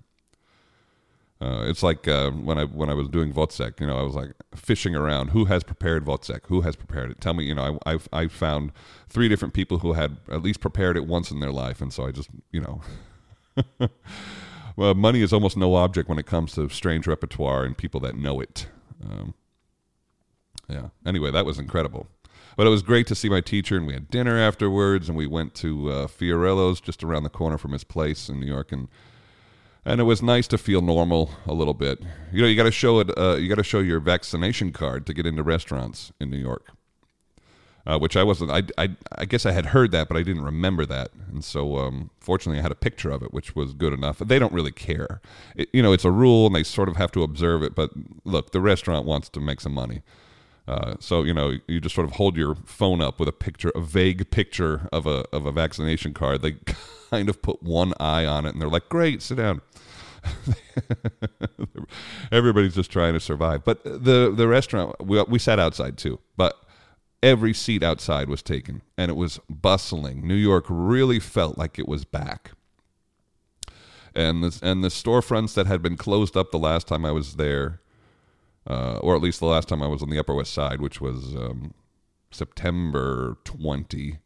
Uh, 1.41 1.65
it's 1.67 1.83
like 1.83 2.09
uh, 2.09 2.31
when 2.31 2.59
I 2.59 2.65
when 2.65 2.88
I 2.88 2.94
was 2.94 3.09
doing 3.09 3.33
Wozzeck, 3.33 3.79
you 3.81 3.87
know, 3.87 3.99
I 3.99 4.03
was 4.03 4.15
like 4.15 4.33
fishing 4.55 4.94
around. 4.94 5.29
Who 5.29 5.44
has 5.47 5.62
prepared 5.62 6.06
Wozzeck? 6.06 6.47
Who 6.47 6.62
has 6.62 6.77
prepared 6.77 7.11
it? 7.11 7.21
Tell 7.21 7.35
me, 7.35 7.44
you 7.44 7.55
know, 7.55 7.79
I 7.85 7.94
I, 7.94 7.99
I 8.12 8.29
found 8.29 8.73
three 9.09 9.29
different 9.29 9.53
people 9.53 9.81
who 9.81 9.93
had 9.93 10.17
at 10.31 10.43
least 10.43 10.61
prepared 10.61 10.97
it 10.97 11.06
once 11.06 11.31
in 11.31 11.41
their 11.41 11.53
life, 11.53 11.83
and 11.83 11.93
so 11.93 12.06
I 12.06 12.11
just, 12.11 12.31
you 12.53 12.61
know, 12.62 12.81
well, 14.77 14.94
money 14.94 15.21
is 15.21 15.33
almost 15.33 15.59
no 15.59 15.75
object 15.75 16.09
when 16.09 16.19
it 16.19 16.27
comes 16.27 16.53
to 16.55 16.71
strange 16.71 17.06
repertoire 17.06 17.65
and 17.65 17.77
people 17.77 18.00
that 18.00 18.17
know 18.17 18.41
it. 18.41 18.69
Um, 19.05 19.35
yeah. 20.69 20.89
Anyway, 21.05 21.31
that 21.31 21.44
was 21.44 21.58
incredible. 21.58 22.08
But 22.56 22.67
it 22.67 22.70
was 22.70 22.82
great 22.82 23.06
to 23.08 23.15
see 23.15 23.29
my 23.29 23.43
teacher, 23.43 23.77
and 23.77 23.87
we 23.87 23.93
had 23.93 24.10
dinner 24.10 24.39
afterwards, 24.39 25.08
and 25.08 25.19
we 25.19 25.27
went 25.27 25.55
to 25.56 25.91
uh, 25.91 26.06
Fiorello's 26.06 26.81
just 26.81 27.05
around 27.05 27.25
the 27.25 27.29
corner 27.29 27.58
from 27.58 27.72
his 27.72 27.84
place 27.84 28.31
in 28.31 28.41
New 28.41 28.46
York, 28.46 28.72
and 28.72 28.89
and 29.86 30.00
it 30.00 30.05
was 30.05 30.20
nice 30.20 30.48
to 30.48 30.58
feel 30.58 30.82
normal 30.82 31.31
a 31.46 31.55
little 31.55 31.72
bit. 31.72 32.00
You 32.32 32.43
know, 32.43 32.48
you 32.48 32.56
got 32.56 32.64
to 32.64 32.72
show 32.72 32.98
it. 32.98 33.16
Uh, 33.16 33.36
you 33.36 33.48
got 33.48 33.55
to 33.55 33.62
show 33.62 33.78
your 33.78 34.00
vaccination 34.00 34.72
card 34.72 35.06
to 35.06 35.14
get 35.14 35.26
into 35.26 35.44
restaurants 35.44 36.12
in 36.20 36.28
New 36.28 36.36
York, 36.36 36.72
uh, 37.86 37.96
which 37.96 38.16
I 38.16 38.24
wasn't. 38.24 38.50
I, 38.50 38.64
I, 38.76 38.96
I 39.12 39.24
guess 39.24 39.46
I 39.46 39.52
had 39.52 39.66
heard 39.66 39.93
that, 39.93 40.08
but 40.08 40.16
I 40.16 40.22
didn't 40.24 40.43
remember 40.43 40.84
that, 40.86 41.10
and 41.31 41.44
so 41.44 41.78
um, 41.78 42.10
fortunately, 42.19 42.58
I 42.58 42.62
had 42.62 42.72
a 42.72 42.76
picture 42.76 43.12
of 43.12 43.22
it, 43.22 43.32
which 43.32 43.55
was 43.55 43.72
good 43.72 43.93
enough. 43.93 44.19
They 44.19 44.40
don't 44.40 44.52
really 44.52 44.72
care. 44.72 45.20
It, 45.55 45.69
you 45.72 45.82
know, 45.82 45.93
it's 45.93 46.05
a 46.05 46.10
rule, 46.10 46.46
and 46.46 46.56
they 46.56 46.64
sort 46.64 46.88
of 46.88 46.96
have 46.96 47.12
to 47.12 47.22
observe 47.22 47.62
it. 47.62 47.76
But 47.76 47.90
look, 48.24 48.50
the 48.50 48.60
restaurant 48.60 49.06
wants 49.06 49.28
to 49.31 49.40
make 49.40 49.60
some 49.60 49.72
money. 49.72 50.02
Uh, 50.69 50.96
so 50.99 51.23
you 51.23 51.32
know, 51.32 51.58
you 51.69 51.81
just 51.81 51.94
sort 51.94 52.06
of 52.06 52.15
hold 52.15 52.37
your 52.37 52.56
phone 52.65 53.01
up 53.01 53.20
with 53.20 53.29
a 53.29 53.32
picture, 53.32 53.70
a 53.75 53.81
vague 53.81 54.31
picture 54.31 54.89
of 54.93 55.06
a 55.06 55.25
of 55.32 55.46
a 55.46 55.53
vaccination 55.53 56.13
card. 56.13 56.43
They 56.43 56.56
kind 57.11 57.29
of 57.29 57.41
put 57.41 57.63
one 57.63 57.94
eye 58.01 58.25
on 58.25 58.46
it, 58.46 58.53
and 58.53 58.61
they're 58.61 58.69
like, 58.69 58.89
"Great, 58.89 59.23
sit 59.23 59.37
down." 59.37 59.61
Everybody's 62.32 62.75
just 62.75 62.91
trying 62.91 63.15
to 63.15 63.20
survive. 63.20 63.65
But 63.65 63.85
the 63.85 64.32
the 64.35 64.49
restaurant 64.49 64.96
we 65.05 65.23
we 65.25 65.39
sat 65.39 65.61
outside 65.61 65.96
too, 65.96 66.19
but 66.37 66.61
every 67.23 67.53
seat 67.53 67.82
outside 67.82 68.29
was 68.29 68.43
taken, 68.43 68.82
and 68.99 69.11
it 69.11 69.15
was 69.15 69.39
bustling. 69.49 70.27
New 70.27 70.35
York 70.35 70.65
really 70.69 71.20
felt 71.20 71.56
like 71.56 71.79
it 71.79 71.89
was 71.89 72.05
back. 72.05 72.53
And 74.15 74.43
the 74.43 74.58
and 74.63 74.82
the 74.82 74.89
storefronts 74.89 75.55
that 75.55 75.67
had 75.67 75.82
been 75.82 75.96
closed 75.96 76.37
up 76.37 76.51
the 76.51 76.58
last 76.58 76.89
time 76.89 77.05
I 77.05 77.13
was 77.13 77.37
there, 77.37 77.81
uh, 78.67 78.99
or 78.99 79.15
at 79.17 79.23
least 79.23 79.41
the 79.41 79.46
last 79.46 79.69
time 79.69 79.82
I 79.82 79.87
was 79.87 80.03
on 80.03 80.11
the 80.11 80.19
Upper 80.19 80.35
West 80.35 80.53
Side, 80.53 80.81
which 80.81 81.01
was 81.01 81.35
um, 81.35 81.75
September 82.31 83.37
twenty. 83.44 84.19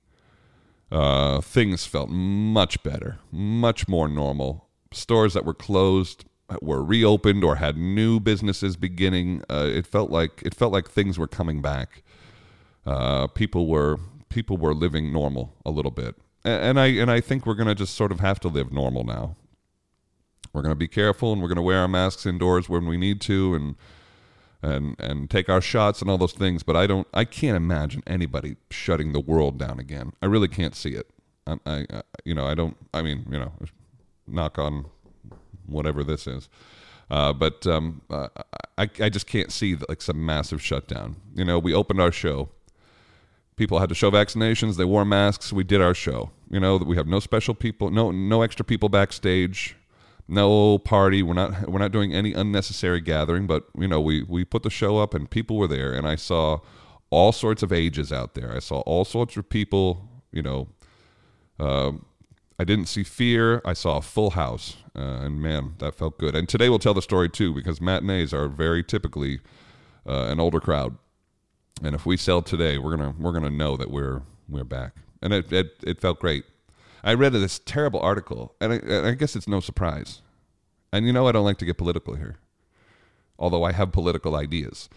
Uh, 0.90 1.40
things 1.40 1.86
felt 1.86 2.08
much 2.10 2.82
better, 2.82 3.18
much 3.30 3.86
more 3.86 4.08
normal 4.08 4.66
stores 4.92 5.34
that 5.34 5.44
were 5.44 5.54
closed 5.54 6.24
were 6.60 6.82
reopened 6.82 7.44
or 7.44 7.56
had 7.56 7.76
new 7.76 8.18
businesses 8.18 8.76
beginning. 8.76 9.40
Uh, 9.48 9.68
it 9.72 9.86
felt 9.86 10.10
like 10.10 10.42
it 10.44 10.52
felt 10.54 10.72
like 10.72 10.90
things 10.90 11.16
were 11.18 11.28
coming 11.28 11.62
back. 11.62 12.02
Uh, 12.84 13.28
people 13.28 13.68
were 13.68 13.98
people 14.30 14.56
were 14.56 14.74
living 14.74 15.12
normal 15.12 15.54
a 15.64 15.70
little 15.70 15.92
bit, 15.92 16.16
A- 16.44 16.48
and 16.48 16.80
I 16.80 16.86
and 16.86 17.08
I 17.10 17.20
think 17.20 17.46
we're 17.46 17.54
gonna 17.54 17.76
just 17.76 17.94
sort 17.94 18.10
of 18.10 18.18
have 18.18 18.40
to 18.40 18.48
live 18.48 18.72
normal 18.72 19.04
now. 19.04 19.36
We're 20.52 20.62
gonna 20.62 20.74
be 20.74 20.88
careful, 20.88 21.32
and 21.32 21.40
we're 21.40 21.48
gonna 21.48 21.62
wear 21.62 21.78
our 21.78 21.88
masks 21.88 22.26
indoors 22.26 22.68
when 22.68 22.86
we 22.86 22.96
need 22.96 23.20
to, 23.22 23.54
and 23.54 23.76
and 24.62 24.96
and 24.98 25.30
take 25.30 25.48
our 25.48 25.60
shots 25.60 26.00
and 26.00 26.10
all 26.10 26.18
those 26.18 26.32
things. 26.32 26.62
But 26.62 26.76
I 26.76 26.86
don't, 26.86 27.06
I 27.14 27.24
can't 27.24 27.56
imagine 27.56 28.02
anybody 28.06 28.56
shutting 28.70 29.12
the 29.12 29.20
world 29.20 29.58
down 29.58 29.78
again. 29.78 30.12
I 30.22 30.26
really 30.26 30.48
can't 30.48 30.74
see 30.74 30.90
it. 30.90 31.10
I, 31.46 31.58
I 31.66 32.02
you 32.24 32.34
know, 32.34 32.46
I 32.46 32.54
don't. 32.54 32.76
I 32.92 33.02
mean, 33.02 33.26
you 33.30 33.38
know, 33.38 33.52
knock 34.26 34.58
on 34.58 34.86
whatever 35.66 36.04
this 36.04 36.26
is. 36.26 36.48
Uh, 37.10 37.32
but 37.32 37.66
um, 37.66 38.02
uh, 38.08 38.28
I, 38.78 38.88
I 39.00 39.08
just 39.08 39.26
can't 39.26 39.50
see 39.50 39.76
like 39.88 40.00
some 40.00 40.24
massive 40.24 40.62
shutdown. 40.62 41.16
You 41.34 41.44
know, 41.44 41.58
we 41.58 41.74
opened 41.74 42.00
our 42.00 42.12
show. 42.12 42.50
People 43.56 43.78
had 43.80 43.88
to 43.88 43.94
show 43.94 44.10
vaccinations. 44.10 44.76
They 44.76 44.84
wore 44.84 45.04
masks. 45.04 45.52
We 45.52 45.64
did 45.64 45.80
our 45.80 45.94
show. 45.94 46.30
You 46.50 46.58
know 46.58 46.76
we 46.76 46.96
have 46.96 47.06
no 47.06 47.20
special 47.20 47.54
people, 47.54 47.90
no 47.90 48.10
no 48.10 48.42
extra 48.42 48.64
people 48.64 48.88
backstage, 48.88 49.76
no 50.30 50.78
party. 50.78 51.22
We're 51.22 51.34
not 51.34 51.68
we're 51.68 51.78
not 51.78 51.92
doing 51.92 52.14
any 52.14 52.32
unnecessary 52.32 53.00
gathering. 53.00 53.46
But 53.46 53.64
you 53.78 53.88
know 53.88 54.00
we 54.00 54.22
we 54.22 54.44
put 54.44 54.62
the 54.62 54.70
show 54.70 54.98
up 54.98 55.14
and 55.14 55.28
people 55.28 55.56
were 55.56 55.68
there, 55.68 55.92
and 55.92 56.06
I 56.06 56.16
saw 56.16 56.60
all 57.10 57.32
sorts 57.32 57.62
of 57.62 57.72
ages 57.72 58.12
out 58.12 58.34
there. 58.34 58.54
I 58.54 58.60
saw 58.60 58.80
all 58.80 59.04
sorts 59.04 59.36
of 59.36 59.48
people. 59.48 60.08
You 60.32 60.42
know, 60.42 60.68
um, 61.58 62.06
I 62.58 62.64
didn't 62.64 62.86
see 62.86 63.02
fear. 63.02 63.60
I 63.64 63.72
saw 63.72 63.96
a 63.96 64.02
full 64.02 64.30
house, 64.30 64.76
uh, 64.94 65.00
and 65.00 65.42
man, 65.42 65.74
that 65.78 65.94
felt 65.94 66.18
good. 66.18 66.36
And 66.36 66.48
today 66.48 66.68
we'll 66.68 66.78
tell 66.78 66.94
the 66.94 67.02
story 67.02 67.28
too, 67.28 67.52
because 67.52 67.80
matinees 67.80 68.32
are 68.32 68.48
very 68.48 68.84
typically 68.84 69.40
uh, 70.08 70.26
an 70.30 70.38
older 70.38 70.60
crowd, 70.60 70.96
and 71.82 71.94
if 71.94 72.06
we 72.06 72.16
sell 72.16 72.42
today, 72.42 72.78
we're 72.78 72.96
gonna 72.96 73.14
we're 73.18 73.32
gonna 73.32 73.50
know 73.50 73.76
that 73.76 73.90
we're 73.90 74.22
we're 74.48 74.64
back, 74.64 74.96
and 75.20 75.32
it 75.32 75.52
it, 75.52 75.74
it 75.82 76.00
felt 76.00 76.20
great. 76.20 76.44
I 77.02 77.14
read 77.14 77.32
this 77.32 77.58
terrible 77.58 78.00
article, 78.00 78.54
and 78.60 78.72
I, 78.72 78.76
and 78.76 79.06
I 79.06 79.14
guess 79.14 79.36
it's 79.36 79.48
no 79.48 79.60
surprise. 79.60 80.22
And 80.92 81.06
you 81.06 81.12
know, 81.12 81.26
I 81.26 81.32
don't 81.32 81.44
like 81.44 81.58
to 81.58 81.64
get 81.64 81.78
political 81.78 82.14
here, 82.14 82.36
although 83.38 83.64
I 83.64 83.72
have 83.72 83.92
political 83.92 84.36
ideas. 84.36 84.88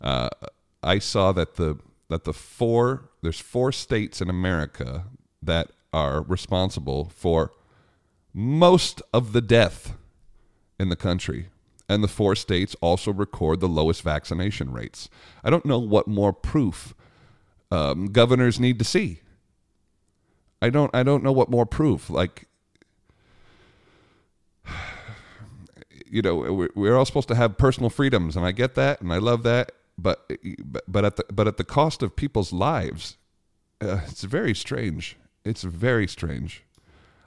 Uh, 0.00 0.30
I 0.82 0.98
saw 0.98 1.32
that 1.32 1.56
the 1.56 1.78
that 2.08 2.24
the 2.24 2.32
four 2.32 3.10
there's 3.22 3.40
four 3.40 3.72
states 3.72 4.20
in 4.20 4.30
America 4.30 5.04
that 5.42 5.70
are 5.92 6.22
responsible 6.22 7.10
for 7.14 7.52
most 8.32 9.02
of 9.12 9.32
the 9.32 9.40
death 9.40 9.94
in 10.78 10.88
the 10.88 10.96
country. 10.96 11.48
And 11.88 12.04
the 12.04 12.08
four 12.08 12.36
states 12.36 12.76
also 12.80 13.12
record 13.12 13.58
the 13.58 13.66
lowest 13.66 14.02
vaccination 14.02 14.72
rates. 14.72 15.10
I 15.42 15.50
don't 15.50 15.66
know 15.66 15.80
what 15.80 16.06
more 16.06 16.32
proof 16.32 16.94
um, 17.72 18.06
governors 18.06 18.60
need 18.60 18.78
to 18.78 18.84
see. 18.84 19.22
I 20.62 20.70
don't. 20.70 20.94
I 20.94 21.02
don't 21.02 21.22
know 21.22 21.32
what 21.32 21.50
more 21.50 21.66
proof. 21.66 22.10
Like, 22.10 22.46
you 26.06 26.22
know, 26.22 26.68
we're, 26.74 26.96
all 26.96 27.04
supposed 27.04 27.28
to 27.28 27.34
have 27.34 27.56
personal 27.56 27.88
freedoms, 27.88 28.36
and 28.36 28.44
I 28.44 28.52
get 28.52 28.74
that, 28.74 29.00
and 29.00 29.12
I 29.12 29.18
love 29.18 29.42
that. 29.44 29.72
But 29.96 30.30
but 30.88 31.04
at 31.04 31.16
the 31.16 31.24
but 31.32 31.46
at 31.46 31.56
the 31.56 31.64
cost 31.64 32.02
of 32.02 32.16
people's 32.16 32.52
lives, 32.52 33.16
uh, 33.80 34.00
it's 34.06 34.22
very 34.22 34.54
strange. 34.54 35.16
It's 35.44 35.62
very 35.62 36.06
strange. 36.06 36.64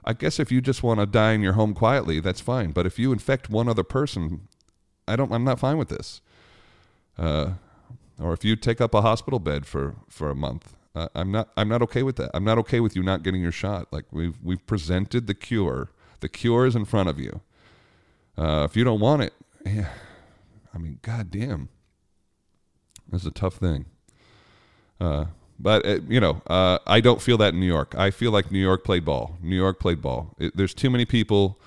I 0.04 0.12
guess 0.12 0.38
if 0.38 0.52
you 0.52 0.60
just 0.60 0.82
want 0.82 1.00
to 1.00 1.06
die 1.06 1.32
in 1.32 1.40
your 1.40 1.54
home 1.54 1.72
quietly, 1.74 2.20
that's 2.20 2.40
fine. 2.40 2.72
But 2.72 2.86
if 2.86 2.98
you 2.98 3.12
infect 3.12 3.48
one 3.48 3.68
other 3.68 3.84
person, 3.84 4.48
I 5.08 5.16
don't. 5.16 5.32
I'm 5.32 5.44
not 5.44 5.60
fine 5.60 5.78
with 5.78 5.88
this. 5.88 6.20
Uh, 7.16 7.52
or 8.20 8.32
if 8.32 8.44
you 8.44 8.54
take 8.54 8.80
up 8.80 8.94
a 8.94 9.02
hospital 9.02 9.38
bed 9.38 9.66
for 9.66 9.96
for 10.08 10.30
a 10.30 10.34
month, 10.34 10.74
I'm 10.94 11.32
not. 11.32 11.48
I'm 11.56 11.68
not 11.68 11.82
okay 11.82 12.02
with 12.02 12.16
that. 12.16 12.30
I'm 12.34 12.44
not 12.44 12.58
okay 12.58 12.80
with 12.80 12.94
you 12.94 13.02
not 13.02 13.22
getting 13.22 13.42
your 13.42 13.52
shot. 13.52 13.92
Like 13.92 14.04
we've 14.12 14.36
we've 14.42 14.64
presented 14.66 15.26
the 15.26 15.34
cure. 15.34 15.90
The 16.20 16.28
cure 16.28 16.66
is 16.66 16.76
in 16.76 16.84
front 16.84 17.08
of 17.08 17.18
you. 17.18 17.40
Uh, 18.38 18.66
if 18.68 18.76
you 18.76 18.84
don't 18.84 19.00
want 19.00 19.22
it, 19.22 19.32
yeah, 19.66 19.88
I 20.74 20.78
mean, 20.78 20.98
goddamn, 21.02 21.68
that's 23.10 23.26
a 23.26 23.30
tough 23.30 23.56
thing. 23.56 23.86
Uh, 25.00 25.26
but 25.58 25.84
uh, 25.86 25.98
you 26.08 26.20
know, 26.20 26.42
uh, 26.46 26.78
I 26.86 27.00
don't 27.00 27.20
feel 27.20 27.38
that 27.38 27.54
in 27.54 27.60
New 27.60 27.66
York. 27.66 27.94
I 27.96 28.10
feel 28.10 28.30
like 28.30 28.50
New 28.50 28.58
York 28.58 28.84
played 28.84 29.04
ball. 29.04 29.36
New 29.42 29.56
York 29.56 29.80
played 29.80 30.00
ball. 30.00 30.34
It, 30.38 30.56
there's 30.56 30.74
too 30.74 30.90
many 30.90 31.04
people 31.04 31.58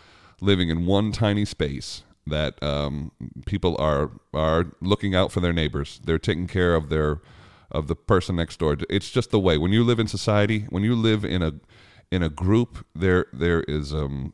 living 0.42 0.70
in 0.70 0.86
one 0.86 1.12
tiny 1.12 1.46
space 1.46 2.04
that 2.26 2.62
um, 2.62 3.12
people 3.46 3.76
are 3.80 4.12
are 4.34 4.68
looking 4.82 5.16
out 5.16 5.32
for 5.32 5.40
their 5.40 5.54
neighbors. 5.54 6.00
They're 6.04 6.20
taking 6.20 6.48
care 6.48 6.76
of 6.76 6.90
their 6.90 7.20
of 7.72 7.88
the 7.88 7.96
person 7.96 8.36
next 8.36 8.60
door. 8.60 8.78
It's 8.90 9.10
just 9.10 9.32
the 9.32 9.40
way. 9.40 9.58
When 9.58 9.72
you 9.72 9.84
live 9.84 10.00
in 10.00 10.08
society, 10.08 10.66
when 10.70 10.84
you 10.84 10.96
live 10.96 11.26
in 11.26 11.42
a 11.42 11.54
in 12.12 12.24
a 12.24 12.30
group, 12.30 12.86
there 12.96 13.26
there 13.34 13.64
is 13.64 13.94
um 13.94 14.34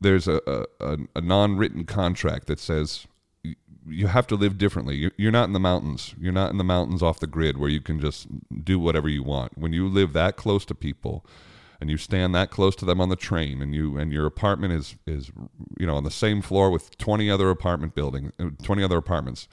there's 0.00 0.28
a 0.28 0.66
a, 0.80 0.98
a 1.16 1.20
non-written 1.20 1.84
contract 1.84 2.46
that 2.46 2.60
says 2.60 3.06
you 3.86 4.06
have 4.06 4.26
to 4.26 4.34
live 4.34 4.56
differently. 4.56 5.10
You're 5.16 5.32
not 5.32 5.44
in 5.44 5.52
the 5.52 5.60
mountains. 5.60 6.14
You're 6.18 6.32
not 6.32 6.50
in 6.50 6.58
the 6.58 6.64
mountains 6.64 7.02
off 7.02 7.20
the 7.20 7.26
grid 7.26 7.58
where 7.58 7.68
you 7.68 7.80
can 7.80 8.00
just 8.00 8.26
do 8.64 8.78
whatever 8.78 9.08
you 9.08 9.22
want. 9.22 9.58
When 9.58 9.72
you 9.72 9.88
live 9.88 10.12
that 10.14 10.36
close 10.36 10.64
to 10.66 10.74
people, 10.74 11.24
and 11.80 11.90
you 11.90 11.98
stand 11.98 12.34
that 12.34 12.50
close 12.50 12.74
to 12.76 12.84
them 12.86 13.00
on 13.00 13.10
the 13.10 13.16
train, 13.16 13.60
and 13.60 13.74
you 13.74 13.98
and 13.98 14.12
your 14.12 14.26
apartment 14.26 14.72
is 14.72 14.96
is 15.06 15.30
you 15.78 15.86
know 15.86 15.96
on 15.96 16.04
the 16.04 16.10
same 16.10 16.40
floor 16.40 16.70
with 16.70 16.96
twenty 16.96 17.30
other 17.30 17.50
apartment 17.50 17.94
buildings, 17.94 18.32
twenty 18.62 18.82
other 18.82 18.96
apartments. 18.96 19.48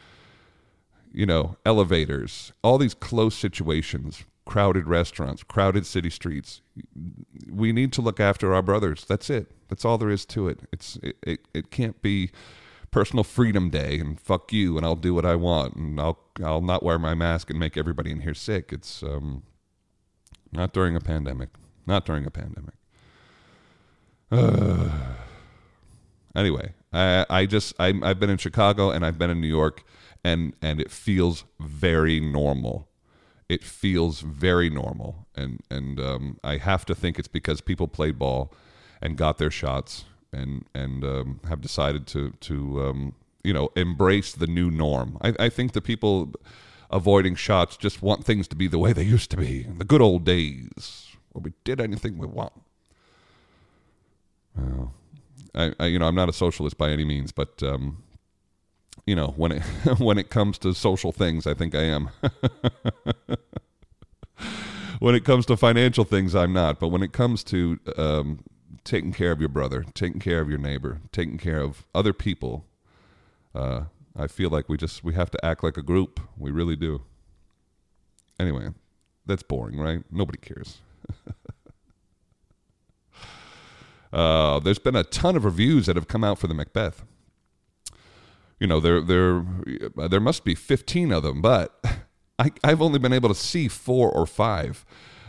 You 1.14 1.26
know, 1.26 1.58
elevators, 1.66 2.54
all 2.64 2.78
these 2.78 2.94
close 2.94 3.36
situations, 3.36 4.24
crowded 4.46 4.88
restaurants, 4.88 5.44
crowded 5.44 5.86
city 5.86 6.10
streets. 6.10 6.62
We 7.50 7.72
need 7.74 7.92
to 7.94 8.02
look 8.02 8.20
after 8.20 8.54
our 8.54 8.62
brothers. 8.62 9.06
That's 9.06 9.30
it. 9.30 9.52
That's 9.68 9.86
all 9.86 9.98
there 9.98 10.10
is 10.10 10.26
to 10.28 10.48
it. 10.48 10.62
It's 10.72 10.98
it, 11.04 11.18
it, 11.24 11.40
it 11.54 11.72
can't 11.72 12.02
be 12.02 12.32
personal 12.92 13.24
freedom 13.24 13.70
day 13.70 14.00
and 14.00 14.20
fuck 14.20 14.52
you 14.52 14.76
and 14.76 14.86
I'll 14.86 14.98
do 14.98 15.14
what 15.14 15.26
I 15.26 15.36
want 15.36 15.76
and 15.78 15.98
I'll 15.98 16.20
I'll 16.44 16.62
not 16.62 16.84
wear 16.84 17.00
my 17.00 17.16
mask 17.16 17.50
and 17.50 17.58
make 17.58 17.78
everybody 17.78 18.12
in 18.12 18.20
here 18.20 18.34
sick. 18.34 18.74
It's 18.74 19.02
um 19.02 19.44
not 20.52 20.74
during 20.74 20.96
a 20.96 21.00
pandemic. 21.00 21.50
Not 21.88 22.06
during 22.06 22.26
a 22.26 22.32
pandemic. 22.32 22.76
Uh, 24.32 24.90
anyway, 26.36 26.74
I 26.92 27.26
I 27.30 27.46
just 27.46 27.74
I 27.80 27.94
I've 28.04 28.20
been 28.20 28.30
in 28.30 28.38
Chicago 28.38 28.92
and 28.92 29.06
I've 29.06 29.18
been 29.18 29.30
in 29.30 29.40
New 29.40 29.48
York 29.48 29.84
and 30.24 30.54
and 30.62 30.80
it 30.80 30.92
feels 30.92 31.46
very 31.60 32.20
normal. 32.20 32.88
It 33.50 33.64
feels 33.64 34.22
very 34.22 34.70
normal 34.70 35.28
and 35.36 35.62
and 35.70 36.00
um, 36.00 36.40
I 36.44 36.58
have 36.58 36.86
to 36.86 36.96
think 36.96 37.20
it's 37.20 37.28
because 37.28 37.62
people 37.62 37.88
played 37.88 38.18
ball 38.20 38.54
and 39.02 39.18
got 39.18 39.38
their 39.38 39.52
shots 39.52 40.06
and 40.32 40.66
and 40.74 41.04
um, 41.04 41.40
have 41.48 41.62
decided 41.62 42.08
to 42.08 42.32
to 42.42 42.82
um, 42.82 43.16
you 43.44 43.54
know 43.54 43.70
embrace 43.76 44.34
the 44.34 44.48
new 44.48 44.70
norm. 44.70 45.18
I, 45.22 45.34
I 45.40 45.50
think 45.50 45.74
the 45.74 45.82
people 45.82 46.34
avoiding 46.90 47.36
shots 47.36 47.78
just 47.78 48.02
want 48.02 48.26
things 48.26 48.48
to 48.50 48.56
be 48.56 48.68
the 48.68 48.78
way 48.78 48.94
they 48.94 49.04
used 49.04 49.32
to 49.32 49.38
be, 49.38 49.64
the 49.64 49.86
good 49.86 50.02
old 50.02 50.26
days 50.26 51.08
where 51.32 51.42
we 51.42 51.54
did 51.64 51.80
anything 51.80 52.18
we 52.18 52.28
want. 52.28 52.54
Well, 54.56 54.94
I, 55.56 55.74
I 55.80 55.86
you 55.88 56.00
know 56.00 56.08
I'm 56.08 56.16
not 56.16 56.30
a 56.30 56.34
socialist 56.34 56.78
by 56.78 56.92
any 56.92 57.06
means, 57.06 57.32
but 57.32 57.62
um, 57.64 58.04
you 59.12 59.16
know 59.18 59.34
when 59.36 59.52
it 59.52 59.62
when 60.00 60.18
it 60.18 60.30
comes 60.30 60.58
to 60.60 60.74
social 60.74 61.12
things, 61.12 61.46
I 61.46 61.54
think 61.54 61.76
I 61.76 61.84
am. 61.84 62.12
when 65.00 65.16
it 65.16 65.26
comes 65.26 65.46
to 65.48 65.58
financial 65.58 66.06
things, 66.06 66.34
I'm 66.34 66.54
not. 66.54 66.80
But 66.80 66.88
when 66.88 67.04
it 67.04 67.12
comes 67.12 67.44
to 67.46 67.78
um, 67.98 68.40
taking 68.86 69.12
care 69.12 69.34
of 69.34 69.42
your 69.42 69.50
brother, 69.50 69.84
taking 69.94 70.22
care 70.22 70.40
of 70.40 70.50
your 70.50 70.60
neighbor, 70.60 71.02
taking 71.12 71.38
care 71.38 71.60
of 71.60 71.86
other 71.94 72.14
people. 72.14 72.66
Uh, 73.54 73.82
I 74.16 74.28
feel 74.28 74.50
like 74.50 74.70
we 74.70 74.78
just 74.78 75.04
we 75.04 75.14
have 75.14 75.30
to 75.32 75.46
act 75.46 75.62
like 75.62 75.76
a 75.76 75.82
group. 75.82 76.22
We 76.38 76.52
really 76.52 76.78
do. 76.78 77.02
Anyway, 78.40 78.70
that's 79.26 79.44
boring, 79.44 79.78
right? 79.78 80.04
Nobody 80.10 80.40
cares. 80.40 80.78
uh, 84.14 84.60
there's 84.60 84.80
been 84.80 84.96
a 84.96 85.04
ton 85.04 85.36
of 85.36 85.44
reviews 85.44 85.88
that 85.88 85.98
have 85.98 86.08
come 86.08 86.24
out 86.24 86.40
for 86.40 86.48
the 86.48 86.54
Macbeth. 86.54 87.04
You 88.62 88.68
know, 88.68 88.80
there 88.80 89.02
there 89.02 89.44
there 89.96 90.20
must 90.20 90.46
be 90.46 90.54
15 90.54 91.12
of 91.12 91.24
them, 91.24 91.42
but 91.42 91.84
I, 92.40 92.52
I've 92.64 92.80
only 92.80 93.00
been 93.00 93.12
able 93.12 93.30
to 93.30 93.36
see 93.36 93.68
four 93.68 94.12
or 94.12 94.28
five. 94.28 94.86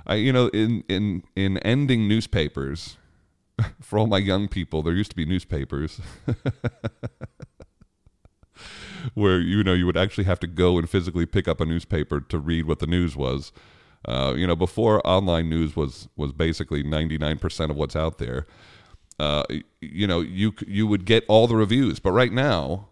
I, 0.06 0.16
you 0.16 0.34
know, 0.34 0.48
in 0.48 0.84
in 0.86 1.24
in 1.34 1.56
ending 1.58 2.06
newspapers, 2.06 2.98
for 3.80 3.98
all 3.98 4.06
my 4.06 4.18
young 4.18 4.48
people, 4.48 4.82
there 4.82 4.92
used 4.92 5.12
to 5.12 5.16
be 5.16 5.24
newspapers 5.24 5.98
where 9.14 9.40
you 9.40 9.64
know 9.64 9.72
you 9.72 9.86
would 9.86 9.96
actually 9.96 10.24
have 10.24 10.40
to 10.40 10.46
go 10.46 10.76
and 10.76 10.90
physically 10.90 11.24
pick 11.24 11.48
up 11.48 11.58
a 11.58 11.64
newspaper 11.64 12.20
to 12.20 12.38
read 12.38 12.66
what 12.66 12.80
the 12.80 12.86
news 12.86 13.16
was. 13.16 13.50
Uh, 14.04 14.34
you 14.36 14.46
know, 14.46 14.56
before 14.56 15.00
online 15.08 15.48
news 15.48 15.74
was 15.74 16.06
was 16.16 16.32
basically 16.32 16.82
ninety 16.82 17.16
nine 17.16 17.38
percent 17.38 17.70
of 17.70 17.78
what's 17.78 17.96
out 17.96 18.18
there. 18.18 18.46
Uh, 19.18 19.44
you 19.80 20.06
know, 20.06 20.20
you 20.20 20.52
you 20.66 20.86
would 20.86 21.06
get 21.06 21.24
all 21.28 21.46
the 21.46 21.56
reviews, 21.56 21.98
but 21.98 22.12
right 22.12 22.32
now, 22.32 22.88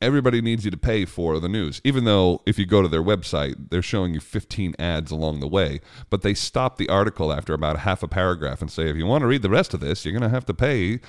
everybody 0.00 0.40
needs 0.40 0.64
you 0.64 0.70
to 0.70 0.76
pay 0.76 1.04
for 1.04 1.38
the 1.40 1.48
news, 1.48 1.80
even 1.84 2.04
though 2.04 2.42
if 2.46 2.58
you 2.58 2.66
go 2.66 2.82
to 2.82 2.88
their 2.88 3.02
website, 3.02 3.70
they're 3.70 3.82
showing 3.82 4.14
you 4.14 4.20
15 4.20 4.74
ads 4.78 5.10
along 5.10 5.40
the 5.40 5.48
way. 5.48 5.80
But 6.10 6.22
they 6.22 6.34
stop 6.34 6.76
the 6.76 6.88
article 6.88 7.32
after 7.32 7.54
about 7.54 7.80
half 7.80 8.02
a 8.02 8.08
paragraph 8.08 8.60
and 8.60 8.70
say, 8.70 8.88
if 8.88 8.96
you 8.96 9.06
want 9.06 9.22
to 9.22 9.26
read 9.26 9.42
the 9.42 9.50
rest 9.50 9.74
of 9.74 9.80
this, 9.80 10.04
you're 10.04 10.12
going 10.12 10.22
to 10.22 10.28
have 10.28 10.46
to 10.46 10.54
pay 10.54 11.00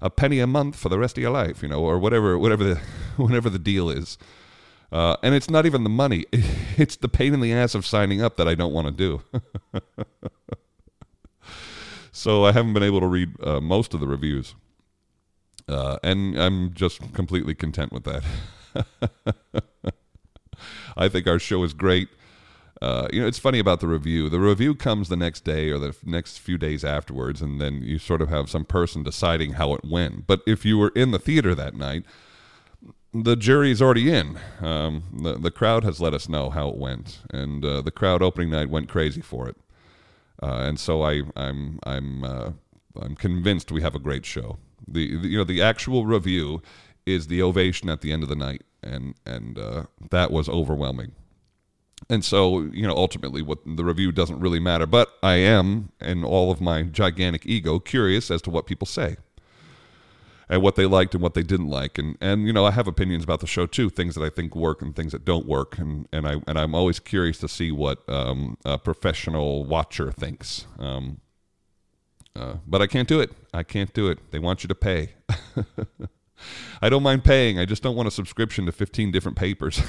a 0.00 0.10
penny 0.10 0.40
a 0.40 0.46
month 0.46 0.76
for 0.76 0.88
the 0.88 0.98
rest 0.98 1.16
of 1.16 1.22
your 1.22 1.30
life, 1.30 1.62
you 1.62 1.68
know, 1.68 1.80
or 1.80 1.98
whatever, 1.98 2.36
whatever 2.38 2.64
the, 2.64 2.80
whatever 3.16 3.48
the 3.48 3.58
deal 3.58 3.88
is. 3.88 4.18
Uh, 4.90 5.16
and 5.22 5.34
it's 5.34 5.48
not 5.48 5.64
even 5.64 5.84
the 5.84 5.90
money; 5.90 6.26
it's 6.76 6.96
the 6.96 7.08
pain 7.08 7.32
in 7.32 7.40
the 7.40 7.52
ass 7.52 7.74
of 7.74 7.86
signing 7.86 8.20
up 8.20 8.36
that 8.36 8.46
I 8.46 8.54
don't 8.54 8.74
want 8.74 8.88
to 8.88 8.92
do. 8.92 9.22
so 12.12 12.44
I 12.44 12.52
haven't 12.52 12.74
been 12.74 12.82
able 12.82 13.00
to 13.00 13.06
read 13.06 13.30
uh, 13.42 13.58
most 13.60 13.94
of 13.94 14.00
the 14.00 14.06
reviews, 14.06 14.54
uh, 15.68 15.98
and 16.02 16.38
I'm 16.40 16.74
just 16.74 17.12
completely 17.12 17.54
content 17.54 17.92
with 17.92 18.04
that. 18.04 18.24
I 20.96 21.08
think 21.08 21.26
our 21.26 21.38
show 21.38 21.62
is 21.64 21.72
great. 21.72 22.08
Uh, 22.80 23.06
you 23.12 23.20
know, 23.20 23.28
it's 23.28 23.38
funny 23.38 23.60
about 23.60 23.78
the 23.80 23.86
review. 23.86 24.28
The 24.28 24.40
review 24.40 24.74
comes 24.74 25.08
the 25.08 25.16
next 25.16 25.44
day 25.44 25.70
or 25.70 25.78
the 25.78 25.94
next 26.04 26.38
few 26.38 26.58
days 26.58 26.84
afterwards, 26.84 27.40
and 27.40 27.60
then 27.60 27.80
you 27.82 27.98
sort 27.98 28.20
of 28.20 28.28
have 28.28 28.50
some 28.50 28.64
person 28.64 29.04
deciding 29.04 29.52
how 29.52 29.72
it 29.74 29.84
went. 29.84 30.26
But 30.26 30.42
if 30.46 30.64
you 30.64 30.78
were 30.78 30.92
in 30.96 31.12
the 31.12 31.20
theater 31.20 31.54
that 31.54 31.76
night, 31.76 32.04
the 33.14 33.36
jury's 33.36 33.80
already 33.80 34.12
in. 34.12 34.38
Um, 34.60 35.04
the 35.22 35.38
the 35.38 35.50
crowd 35.50 35.84
has 35.84 36.00
let 36.00 36.12
us 36.12 36.28
know 36.28 36.50
how 36.50 36.68
it 36.70 36.76
went, 36.76 37.20
and 37.30 37.64
uh, 37.64 37.82
the 37.82 37.92
crowd 37.92 38.20
opening 38.20 38.50
night 38.50 38.68
went 38.68 38.88
crazy 38.88 39.20
for 39.20 39.48
it. 39.48 39.56
Uh, 40.42 40.64
and 40.66 40.80
so 40.80 41.02
I 41.02 41.22
I'm 41.36 41.78
I'm 41.84 42.24
uh, 42.24 42.50
I'm 43.00 43.14
convinced 43.14 43.70
we 43.70 43.82
have 43.82 43.94
a 43.94 44.00
great 44.00 44.26
show. 44.26 44.58
The, 44.86 45.16
the, 45.16 45.28
you 45.28 45.38
know 45.38 45.44
the 45.44 45.62
actual 45.62 46.06
review 46.06 46.62
is 47.06 47.26
the 47.26 47.42
ovation 47.42 47.88
at 47.88 48.00
the 48.00 48.12
end 48.12 48.22
of 48.22 48.28
the 48.28 48.36
night, 48.36 48.62
and 48.82 49.14
and 49.26 49.58
uh, 49.58 49.84
that 50.10 50.30
was 50.30 50.48
overwhelming. 50.48 51.12
And 52.10 52.24
so, 52.24 52.62
you 52.72 52.86
know, 52.86 52.96
ultimately, 52.96 53.42
what 53.42 53.58
the 53.64 53.84
review 53.84 54.12
doesn't 54.12 54.40
really 54.40 54.58
matter. 54.60 54.86
But 54.86 55.12
I 55.22 55.34
am, 55.34 55.92
in 56.00 56.24
all 56.24 56.50
of 56.50 56.60
my 56.60 56.82
gigantic 56.82 57.46
ego, 57.46 57.78
curious 57.78 58.30
as 58.30 58.42
to 58.42 58.50
what 58.50 58.66
people 58.66 58.86
say 58.86 59.16
and 60.52 60.60
what 60.60 60.76
they 60.76 60.84
liked 60.84 61.14
and 61.14 61.22
what 61.22 61.32
they 61.32 61.42
didn't 61.42 61.68
like. 61.68 61.96
And 61.96 62.18
and 62.20 62.46
you 62.46 62.52
know, 62.52 62.66
I 62.66 62.72
have 62.72 62.86
opinions 62.86 63.24
about 63.24 63.40
the 63.40 63.46
show 63.46 63.64
too, 63.64 63.88
things 63.88 64.14
that 64.14 64.22
I 64.22 64.28
think 64.28 64.54
work 64.54 64.82
and 64.82 64.94
things 64.94 65.12
that 65.12 65.24
don't 65.24 65.46
work. 65.46 65.78
And 65.78 66.06
and 66.12 66.28
I 66.28 66.42
and 66.46 66.58
I'm 66.58 66.74
always 66.74 67.00
curious 67.00 67.38
to 67.38 67.48
see 67.48 67.72
what 67.72 68.06
um, 68.08 68.58
a 68.64 68.76
professional 68.76 69.64
watcher 69.64 70.12
thinks. 70.12 70.66
Um, 70.78 71.21
uh, 72.34 72.54
but 72.66 72.80
I 72.80 72.86
can't 72.86 73.08
do 73.08 73.20
it. 73.20 73.30
I 73.52 73.62
can't 73.62 73.92
do 73.92 74.08
it. 74.08 74.30
They 74.30 74.38
want 74.38 74.62
you 74.64 74.68
to 74.68 74.74
pay. 74.74 75.10
I 76.82 76.88
don't 76.88 77.02
mind 77.02 77.24
paying. 77.24 77.58
I 77.58 77.64
just 77.64 77.82
don't 77.82 77.96
want 77.96 78.08
a 78.08 78.10
subscription 78.10 78.66
to 78.66 78.72
15 78.72 79.12
different 79.12 79.36
papers. 79.36 79.82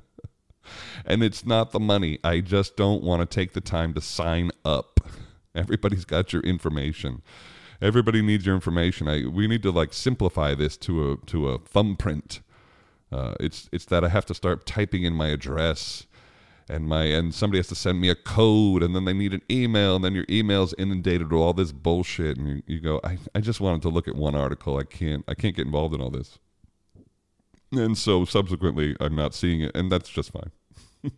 and 1.06 1.22
it's 1.22 1.46
not 1.46 1.72
the 1.72 1.80
money. 1.80 2.18
I 2.22 2.40
just 2.40 2.76
don't 2.76 3.02
want 3.02 3.28
to 3.28 3.34
take 3.34 3.52
the 3.52 3.60
time 3.60 3.94
to 3.94 4.00
sign 4.00 4.50
up. 4.64 5.00
Everybody's 5.54 6.04
got 6.04 6.32
your 6.32 6.42
information. 6.42 7.22
Everybody 7.80 8.22
needs 8.22 8.46
your 8.46 8.54
information. 8.54 9.08
I 9.08 9.26
we 9.26 9.46
need 9.46 9.62
to 9.62 9.70
like 9.70 9.92
simplify 9.92 10.54
this 10.54 10.76
to 10.78 11.12
a 11.12 11.16
to 11.26 11.48
a 11.48 11.58
thumbprint. 11.58 12.40
Uh, 13.12 13.34
it's 13.38 13.68
it's 13.72 13.84
that 13.86 14.04
I 14.04 14.08
have 14.08 14.26
to 14.26 14.34
start 14.34 14.66
typing 14.66 15.04
in 15.04 15.14
my 15.14 15.28
address 15.28 16.05
and 16.68 16.88
my 16.88 17.04
and 17.04 17.34
somebody 17.34 17.58
has 17.58 17.68
to 17.68 17.74
send 17.74 18.00
me 18.00 18.08
a 18.08 18.14
code 18.14 18.82
and 18.82 18.94
then 18.94 19.04
they 19.04 19.12
need 19.12 19.32
an 19.32 19.42
email 19.50 19.96
and 19.96 20.04
then 20.04 20.14
your 20.14 20.26
email's 20.28 20.74
inundated 20.78 21.30
with 21.32 21.40
all 21.40 21.52
this 21.52 21.72
bullshit 21.72 22.36
and 22.36 22.48
you, 22.48 22.62
you 22.66 22.80
go 22.80 23.00
I, 23.04 23.18
I 23.34 23.40
just 23.40 23.60
wanted 23.60 23.82
to 23.82 23.88
look 23.88 24.08
at 24.08 24.16
one 24.16 24.34
article 24.34 24.76
I 24.76 24.84
can't 24.84 25.24
I 25.28 25.34
can't 25.34 25.54
get 25.54 25.66
involved 25.66 25.94
in 25.94 26.00
all 26.00 26.10
this 26.10 26.38
and 27.72 27.96
so 27.96 28.24
subsequently 28.24 28.96
I'm 29.00 29.14
not 29.14 29.34
seeing 29.34 29.60
it 29.60 29.76
and 29.76 29.90
that's 29.90 30.08
just 30.08 30.32
fine 30.32 30.50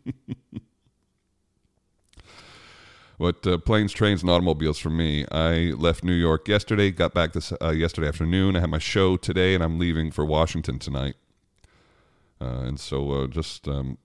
What 3.19 3.45
uh, 3.49 3.59
planes, 3.59 3.93
trains, 3.93 4.23
and 4.23 4.31
automobiles 4.31 4.79
for 4.79 4.91
me. 4.91 5.27
I 5.33 5.73
left 5.77 6.05
New 6.05 6.13
York 6.13 6.47
yesterday, 6.47 6.93
got 6.93 7.15
back 7.15 7.33
this 7.33 7.53
uh, 7.61 7.71
yesterday 7.71 8.07
afternoon. 8.07 8.55
I 8.55 8.61
have 8.61 8.71
my 8.71 8.79
show 8.79 9.17
today, 9.17 9.57
and 9.57 9.65
I'm 9.65 9.77
leaving 9.77 10.13
for 10.13 10.25
Washington 10.25 10.79
tonight. 10.79 11.17
Uh, 12.41 12.61
and 12.61 12.79
so 12.79 13.11
uh, 13.11 13.27
just 13.27 13.67
um, 13.67 13.99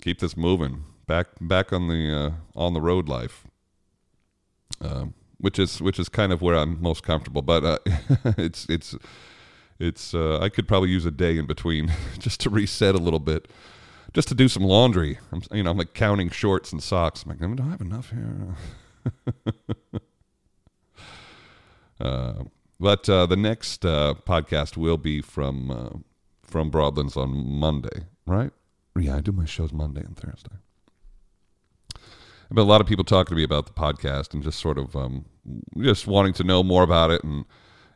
keep 0.00 0.20
this 0.20 0.36
moving. 0.36 0.84
Back 1.06 1.28
back 1.40 1.72
on 1.72 1.88
the 1.88 2.12
uh, 2.12 2.30
on 2.58 2.74
the 2.74 2.80
road 2.80 3.08
life, 3.08 3.44
um, 4.80 5.14
which 5.38 5.58
is 5.58 5.80
which 5.80 5.98
is 5.98 6.08
kind 6.08 6.32
of 6.32 6.42
where 6.42 6.56
I'm 6.56 6.80
most 6.82 7.02
comfortable. 7.02 7.42
But 7.42 7.64
uh, 7.64 7.78
it's 8.36 8.66
it's 8.68 8.96
it's 9.78 10.14
I 10.14 10.48
could 10.48 10.66
probably 10.66 10.90
use 10.90 11.06
a 11.06 11.12
day 11.12 11.38
in 11.38 11.46
between 11.46 11.92
just 12.18 12.40
to 12.40 12.50
reset 12.50 12.94
a 12.94 12.98
little 12.98 13.20
bit 13.20 13.48
just 14.16 14.28
to 14.28 14.34
do 14.34 14.48
some 14.48 14.62
laundry. 14.62 15.18
I'm, 15.30 15.42
you 15.52 15.62
know, 15.62 15.70
I'm 15.70 15.76
like 15.76 15.92
counting 15.92 16.30
shorts 16.30 16.72
and 16.72 16.82
socks. 16.82 17.22
I'm 17.22 17.28
like, 17.28 17.42
I 17.42 17.54
do 17.54 17.62
I 17.62 17.66
have 17.68 17.82
enough 17.82 18.10
here? 18.10 18.56
uh, 22.00 22.44
but 22.80 23.08
uh, 23.10 23.26
the 23.26 23.36
next 23.36 23.84
uh, 23.84 24.14
podcast 24.26 24.78
will 24.78 24.96
be 24.96 25.20
from 25.20 25.70
uh, 25.70 25.90
from 26.42 26.70
Broadlands 26.70 27.14
on 27.16 27.46
Monday, 27.46 28.06
right? 28.26 28.52
Yeah, 28.98 29.16
I 29.16 29.20
do 29.20 29.32
my 29.32 29.44
shows 29.44 29.72
Monday 29.72 30.00
and 30.00 30.16
Thursday. 30.16 30.56
I've 31.94 32.54
But 32.54 32.62
a 32.62 32.64
lot 32.64 32.80
of 32.80 32.86
people 32.86 33.04
talking 33.04 33.30
to 33.30 33.34
me 33.34 33.42
about 33.42 33.66
the 33.66 33.72
podcast 33.72 34.32
and 34.32 34.42
just 34.42 34.60
sort 34.60 34.78
of 34.78 34.94
um, 34.94 35.24
just 35.78 36.06
wanting 36.06 36.32
to 36.34 36.44
know 36.44 36.62
more 36.62 36.82
about 36.82 37.10
it. 37.10 37.24
And 37.24 37.44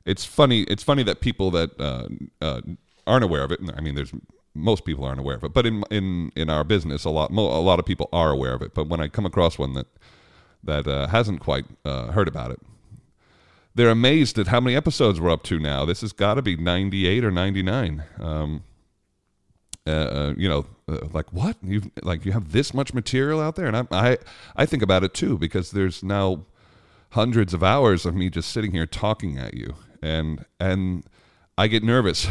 it's 0.04 0.24
funny. 0.24 0.62
It's 0.62 0.82
funny 0.82 1.02
that 1.04 1.20
people 1.20 1.50
that 1.52 1.80
uh, 1.80 2.08
uh, 2.40 2.60
aren't 3.06 3.24
aware 3.24 3.44
of 3.44 3.52
it. 3.52 3.60
I 3.76 3.80
mean, 3.80 3.94
there's 3.94 4.12
most 4.54 4.84
people 4.84 5.04
aren't 5.04 5.20
aware 5.20 5.36
of 5.36 5.44
it. 5.44 5.52
But 5.52 5.66
in 5.66 5.84
in 5.90 6.32
in 6.34 6.50
our 6.50 6.64
business, 6.64 7.04
a 7.04 7.10
lot 7.10 7.30
mo- 7.30 7.46
a 7.46 7.62
lot 7.62 7.78
of 7.78 7.86
people 7.86 8.08
are 8.12 8.30
aware 8.30 8.54
of 8.54 8.62
it. 8.62 8.74
But 8.74 8.88
when 8.88 9.00
I 9.00 9.08
come 9.08 9.26
across 9.26 9.58
one 9.58 9.74
that 9.74 9.86
that 10.64 10.86
uh, 10.86 11.06
hasn't 11.06 11.40
quite 11.40 11.66
uh, 11.84 12.08
heard 12.08 12.28
about 12.28 12.50
it, 12.50 12.60
they're 13.74 13.90
amazed 13.90 14.38
at 14.38 14.48
how 14.48 14.60
many 14.60 14.76
episodes 14.76 15.20
we're 15.20 15.30
up 15.30 15.42
to 15.44 15.58
now. 15.58 15.84
This 15.84 16.00
has 16.00 16.12
got 16.12 16.34
to 16.34 16.42
be 16.42 16.56
ninety 16.56 17.06
eight 17.06 17.24
or 17.24 17.30
ninety 17.30 17.62
nine. 17.62 18.04
Um, 18.18 18.64
uh, 19.86 19.90
uh, 19.90 20.34
you 20.36 20.48
know, 20.48 20.66
uh, 20.88 20.98
like 21.12 21.32
what 21.32 21.56
you 21.62 21.90
like 22.02 22.26
you 22.26 22.32
have 22.32 22.52
this 22.52 22.74
much 22.74 22.92
material 22.92 23.40
out 23.40 23.56
there, 23.56 23.66
and 23.66 23.76
I, 23.76 23.86
I 23.90 24.18
I 24.56 24.66
think 24.66 24.82
about 24.82 25.04
it 25.04 25.14
too 25.14 25.38
because 25.38 25.70
there's 25.70 26.02
now 26.02 26.44
hundreds 27.10 27.54
of 27.54 27.62
hours 27.62 28.06
of 28.06 28.14
me 28.14 28.30
just 28.30 28.50
sitting 28.50 28.72
here 28.72 28.86
talking 28.86 29.38
at 29.38 29.54
you, 29.54 29.74
and 30.02 30.44
and 30.58 31.04
I 31.56 31.68
get 31.68 31.82
nervous. 31.82 32.28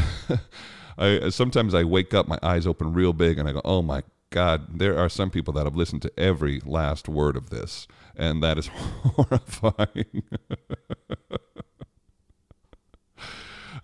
I 0.97 1.29
sometimes 1.29 1.73
I 1.73 1.83
wake 1.83 2.13
up, 2.13 2.27
my 2.27 2.37
eyes 2.43 2.67
open 2.67 2.93
real 2.93 3.13
big, 3.13 3.39
and 3.39 3.49
I 3.49 3.53
go, 3.53 3.61
"Oh 3.65 3.81
my 3.81 4.03
God!" 4.29 4.77
There 4.79 4.97
are 4.97 5.09
some 5.09 5.31
people 5.31 5.53
that 5.53 5.65
have 5.65 5.75
listened 5.75 6.03
to 6.03 6.11
every 6.19 6.61
last 6.65 7.09
word 7.09 7.35
of 7.35 7.49
this, 7.49 7.87
and 8.15 8.43
that 8.43 8.59
is 8.59 8.67
horrifying. 8.73 10.23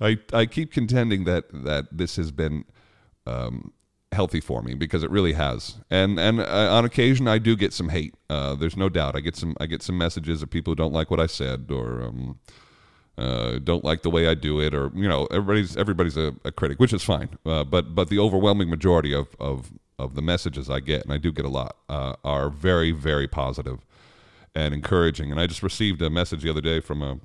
I 0.02 0.20
I 0.34 0.46
keep 0.46 0.72
contending 0.72 1.24
that 1.24 1.46
that 1.52 1.88
this 1.92 2.18
has 2.18 2.32
been 2.32 2.66
um, 3.26 3.74
healthy 4.12 4.40
for 4.40 4.62
me 4.62 4.74
because 4.74 5.04
it 5.04 5.12
really 5.12 5.34
has. 5.34 5.78
And 5.90 6.20
and 6.20 6.40
uh, 6.40 6.70
on 6.72 6.86
occasion 6.86 7.28
I 7.28 7.38
do 7.38 7.56
get 7.56 7.74
some 7.74 7.90
hate. 7.90 8.16
Uh, 8.30 8.56
there's 8.56 8.78
no 8.78 8.90
doubt. 8.90 9.16
I 9.16 9.20
get 9.20 9.36
some 9.36 9.56
I 9.60 9.66
get 9.66 9.82
some 9.82 9.98
messages 9.98 10.42
of 10.42 10.50
people 10.50 10.72
who 10.72 10.76
don't 10.76 10.94
like 10.94 11.12
what 11.12 11.20
I 11.20 11.28
said 11.28 11.70
or 11.70 12.04
um, 12.04 12.40
uh, 13.18 13.60
don't 13.60 13.84
like 13.84 14.02
the 14.02 14.10
way 14.10 14.28
I 14.28 14.34
do 14.34 14.60
it, 14.60 14.74
or 14.74 14.92
you 14.94 15.08
know, 15.08 15.26
everybody's 15.28 15.78
everybody's 15.78 16.18
a, 16.18 16.34
a 16.44 16.52
critic, 16.52 16.80
which 16.80 16.94
is 16.94 17.04
fine. 17.04 17.30
Uh, 17.46 17.64
but 17.64 17.96
but 17.96 18.10
the 18.10 18.20
overwhelming 18.20 18.70
majority 18.70 19.14
of, 19.14 19.28
of 19.40 19.72
of 19.98 20.16
the 20.16 20.22
messages 20.22 20.70
I 20.70 20.82
get, 20.82 21.04
and 21.04 21.14
I 21.14 21.18
do 21.18 21.32
get 21.32 21.46
a 21.46 21.50
lot, 21.50 21.78
uh, 21.88 22.16
are 22.24 22.50
very 22.50 22.92
very 22.92 23.28
positive 23.28 23.86
and 24.54 24.74
encouraging. 24.74 25.32
And 25.32 25.40
I 25.40 25.48
just 25.48 25.64
received 25.64 26.02
a 26.02 26.10
message 26.10 26.44
the 26.44 26.50
other 26.50 26.62
day 26.62 26.80
from 26.80 27.02
a, 27.02 27.20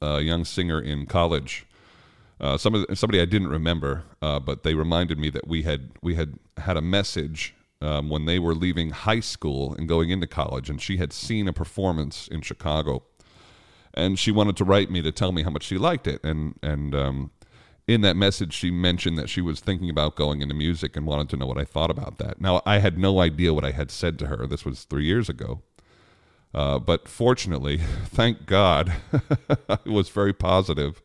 a 0.00 0.20
young 0.20 0.44
singer 0.44 0.80
in 0.80 1.06
college. 1.06 1.66
Uh, 2.42 2.58
some 2.58 2.84
somebody 2.92 3.20
I 3.20 3.24
didn't 3.24 3.48
remember, 3.48 4.02
uh, 4.20 4.40
but 4.40 4.64
they 4.64 4.74
reminded 4.74 5.18
me 5.18 5.30
that 5.30 5.46
we 5.46 5.62
had 5.62 5.92
we 6.02 6.16
had 6.16 6.38
had 6.56 6.76
a 6.76 6.82
message 6.82 7.54
um, 7.80 8.10
when 8.10 8.26
they 8.26 8.38
were 8.38 8.54
leaving 8.54 8.90
high 8.90 9.20
school 9.20 9.74
and 9.74 9.88
going 9.88 10.10
into 10.10 10.26
college, 10.26 10.68
and 10.68 10.82
she 10.82 10.96
had 10.96 11.12
seen 11.12 11.46
a 11.46 11.52
performance 11.52 12.28
in 12.28 12.42
Chicago 12.42 13.04
and 13.94 14.18
she 14.18 14.30
wanted 14.30 14.56
to 14.56 14.64
write 14.64 14.90
me 14.90 15.02
to 15.02 15.12
tell 15.12 15.32
me 15.32 15.42
how 15.42 15.50
much 15.50 15.64
she 15.64 15.78
liked 15.78 16.06
it 16.06 16.22
and 16.24 16.58
and 16.62 16.94
um, 16.94 17.30
in 17.86 18.00
that 18.00 18.16
message 18.16 18.52
she 18.52 18.70
mentioned 18.70 19.18
that 19.18 19.28
she 19.28 19.40
was 19.40 19.60
thinking 19.60 19.90
about 19.90 20.16
going 20.16 20.40
into 20.40 20.54
music 20.54 20.96
and 20.96 21.06
wanted 21.06 21.28
to 21.28 21.36
know 21.36 21.46
what 21.46 21.58
I 21.58 21.64
thought 21.64 21.90
about 21.90 22.18
that. 22.18 22.40
Now 22.40 22.62
I 22.64 22.78
had 22.78 22.98
no 22.98 23.20
idea 23.20 23.52
what 23.52 23.64
I 23.64 23.72
had 23.72 23.90
said 23.90 24.18
to 24.20 24.26
her. 24.26 24.46
This 24.46 24.64
was 24.64 24.84
three 24.84 25.04
years 25.04 25.28
ago. 25.28 25.62
Uh, 26.54 26.78
but 26.78 27.08
fortunately, 27.08 27.78
thank 28.04 28.46
God, 28.46 28.92
it 29.68 29.86
was 29.86 30.10
very 30.10 30.32
positive 30.32 31.02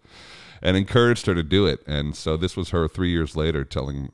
and 0.61 0.77
encouraged 0.77 1.25
her 1.25 1.35
to 1.35 1.43
do 1.43 1.65
it. 1.65 1.81
And 1.87 2.15
so 2.15 2.37
this 2.37 2.57
was 2.57 2.69
her 2.69 2.87
three 2.87 3.09
years 3.09 3.35
later 3.35 3.63
telling, 3.63 4.11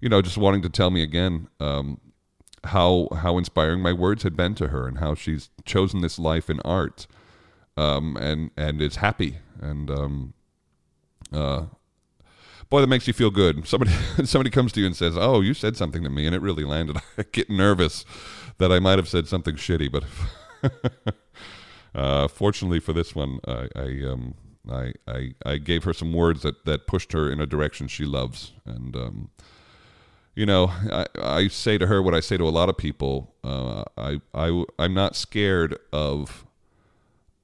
you 0.00 0.08
know, 0.08 0.22
just 0.22 0.36
wanting 0.36 0.62
to 0.62 0.68
tell 0.68 0.90
me 0.90 1.02
again 1.02 1.48
um, 1.60 2.00
how 2.64 3.08
how 3.22 3.38
inspiring 3.38 3.80
my 3.80 3.92
words 3.92 4.22
had 4.22 4.36
been 4.36 4.54
to 4.56 4.68
her 4.68 4.86
and 4.88 4.98
how 4.98 5.14
she's 5.14 5.50
chosen 5.64 6.00
this 6.00 6.18
life 6.18 6.50
in 6.50 6.60
art 6.60 7.06
um, 7.76 8.16
and 8.16 8.50
and 8.56 8.80
is 8.82 8.96
happy 8.96 9.38
and 9.60 9.90
um, 9.90 10.34
uh, 11.32 11.66
boy, 12.70 12.80
that 12.80 12.86
makes 12.86 13.06
you 13.06 13.12
feel 13.12 13.30
good. 13.30 13.66
Somebody 13.66 13.90
somebody 14.24 14.50
comes 14.50 14.72
to 14.72 14.80
you 14.80 14.86
and 14.86 14.96
says, 14.96 15.16
"Oh, 15.16 15.40
you 15.40 15.54
said 15.54 15.76
something 15.76 16.02
to 16.02 16.10
me, 16.10 16.26
and 16.26 16.34
it 16.34 16.42
really 16.42 16.64
landed." 16.64 16.98
I 17.18 17.24
get 17.30 17.50
nervous 17.50 18.04
that 18.58 18.72
I 18.72 18.78
might 18.78 18.98
have 18.98 19.08
said 19.08 19.28
something 19.28 19.56
shitty, 19.56 19.90
but 19.90 21.14
uh, 21.94 22.28
fortunately 22.28 22.80
for 22.80 22.92
this 22.92 23.14
one, 23.14 23.40
I 23.46 23.68
I, 23.74 23.82
um, 24.06 24.34
I 24.70 24.92
I 25.06 25.34
I 25.44 25.56
gave 25.58 25.84
her 25.84 25.92
some 25.92 26.12
words 26.12 26.42
that 26.42 26.64
that 26.64 26.86
pushed 26.86 27.12
her 27.12 27.30
in 27.30 27.40
a 27.40 27.46
direction 27.46 27.88
she 27.88 28.04
loves, 28.04 28.52
and 28.64 28.96
um, 28.96 29.30
you 30.34 30.46
know, 30.46 30.70
I, 30.92 31.06
I 31.18 31.48
say 31.48 31.78
to 31.78 31.86
her 31.86 32.02
what 32.02 32.14
I 32.14 32.20
say 32.20 32.36
to 32.36 32.44
a 32.44 32.50
lot 32.50 32.68
of 32.68 32.76
people. 32.76 33.34
Uh, 33.42 33.84
I 33.96 34.20
I 34.34 34.64
I'm 34.78 34.94
not 34.94 35.16
scared 35.16 35.78
of 35.92 36.44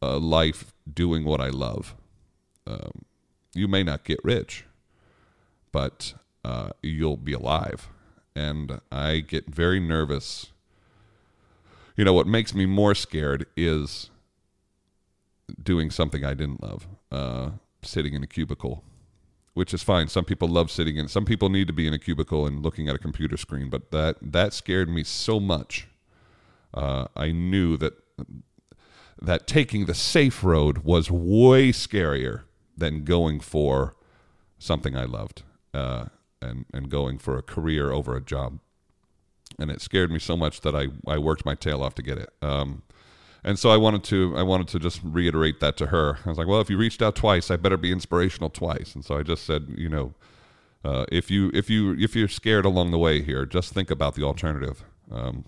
uh, 0.03 0.19
life 0.19 0.73
doing 0.93 1.25
what 1.25 1.41
I 1.41 1.49
love. 1.49 1.95
Um, 2.67 3.05
you 3.55 3.69
may 3.69 3.83
not 3.83 4.05
get 4.05 4.21
rich, 4.25 4.65
but 5.73 6.15
uh, 6.45 6.71
you'll 6.83 7.17
be 7.17 7.33
alive. 7.33 7.89
And 8.35 8.81
I 8.91 9.21
get 9.21 9.47
very 9.47 9.79
nervous. 9.79 10.53
You 11.97 12.05
know, 12.05 12.15
what 12.15 12.27
makes 12.27 12.55
me 12.55 12.65
more 12.67 12.95
scared 12.95 13.47
is 13.57 14.11
doing 15.63 15.91
something 15.91 16.25
I 16.25 16.35
didn't 16.35 16.63
love, 16.63 16.87
uh, 17.11 17.51
sitting 17.83 18.15
in 18.15 18.23
a 18.23 18.27
cubicle, 18.27 18.85
which 19.55 19.75
is 19.75 19.83
fine. 19.83 20.09
Some 20.09 20.25
people 20.25 20.49
love 20.49 20.71
sitting 20.71 20.97
in. 20.97 21.09
Some 21.09 21.25
people 21.25 21.49
need 21.49 21.67
to 21.67 21.73
be 21.73 21.87
in 21.87 21.93
a 21.93 21.99
cubicle 21.99 22.47
and 22.47 22.63
looking 22.63 22.89
at 22.89 22.95
a 22.95 22.99
computer 22.99 23.37
screen, 23.37 23.69
but 23.69 23.91
that 23.91 24.17
that 24.23 24.53
scared 24.53 24.89
me 24.89 25.05
so 25.05 25.41
much. 25.41 25.89
Uh, 26.75 27.07
I 27.15 27.33
knew 27.33 27.77
that 27.77 27.95
that 29.21 29.47
taking 29.47 29.87
the 29.87 29.95
safe 29.95 30.43
road 30.43 30.79
was 30.79 31.11
way 31.11 31.71
scarier 31.71 32.43
than 32.77 33.05
going 33.05 33.41
for 33.41 33.95
something 34.59 34.97
I 34.97 35.05
loved 35.05 35.43
uh, 35.75 36.07
and 36.41 36.65
and 36.73 36.89
going 36.89 37.19
for 37.19 37.37
a 37.37 37.43
career 37.43 37.93
over 37.93 38.17
a 38.17 38.23
job. 38.23 38.59
And 39.59 39.71
it 39.71 39.83
scared 39.83 40.11
me 40.11 40.19
so 40.19 40.37
much 40.37 40.63
that 40.63 40.75
I, 40.75 40.89
I 41.07 41.19
worked 41.19 41.45
my 41.45 41.55
tail 41.55 41.83
off 41.83 41.95
to 41.97 42.03
get 42.03 42.17
it. 42.17 42.31
Um, 42.41 42.83
and 43.45 43.59
so 43.59 43.71
I 43.71 43.77
wanted 43.77 44.05
to 44.05 44.35
I 44.37 44.43
wanted 44.43 44.69
to 44.69 44.79
just 44.79 45.01
reiterate 45.03 45.61
that 45.61 45.77
to 45.79 45.87
her. 45.87 46.19
I 46.25 46.29
was 46.29 46.39
like, 46.39 46.47
well, 46.47 46.61
if 46.61 46.71
you 46.71 46.77
reached 46.77 47.03
out 47.03 47.17
twice, 47.17 47.51
I 47.51 47.57
better 47.57 47.77
be 47.77 47.91
inspirational 47.91 48.51
twice. 48.51 48.95
And 48.95 49.05
so 49.05 49.17
I 49.17 49.23
just 49.23 49.45
said, 49.45 49.75
you 49.77 49.89
know, 49.89 50.15
uh, 50.85 51.05
if 51.11 51.31
you 51.31 51.51
if 51.53 51.69
you 51.69 51.97
if 51.99 52.15
you're 52.15 52.29
scared 52.29 52.65
along 52.65 52.93
the 52.93 52.99
way 52.99 53.21
here, 53.23 53.45
just 53.45 53.73
think 53.73 53.91
about 53.91 54.15
the 54.15 54.23
alternative. 54.23 54.85
Um, 55.11 55.45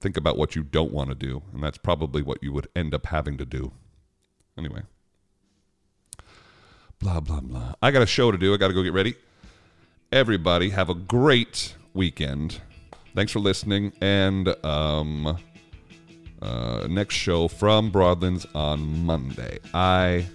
think 0.00 0.16
about 0.16 0.36
what 0.36 0.54
you 0.54 0.62
don't 0.62 0.92
want 0.92 1.08
to 1.10 1.14
do, 1.14 1.42
and 1.52 1.62
that's 1.62 1.78
probably 1.78 2.22
what 2.22 2.42
you 2.42 2.52
would 2.52 2.68
end 2.76 2.94
up 2.94 3.06
having 3.06 3.36
to 3.38 3.46
do. 3.46 3.72
Anyway, 4.58 4.82
blah 6.98 7.20
blah 7.20 7.40
blah. 7.40 7.74
I 7.82 7.90
got 7.90 8.02
a 8.02 8.06
show 8.06 8.30
to 8.30 8.38
do. 8.38 8.52
I 8.52 8.58
got 8.58 8.68
to 8.68 8.74
go 8.74 8.82
get 8.82 8.92
ready. 8.92 9.14
Everybody, 10.12 10.70
have 10.70 10.90
a 10.90 10.94
great 10.94 11.74
weekend. 11.94 12.60
Thanks 13.14 13.32
for 13.32 13.40
listening, 13.40 13.92
and 14.00 14.48
um, 14.64 15.38
uh, 16.42 16.86
next 16.88 17.14
show 17.14 17.48
from 17.48 17.90
Broadlands 17.90 18.46
on 18.54 19.04
Monday. 19.04 19.58
I 19.74 20.26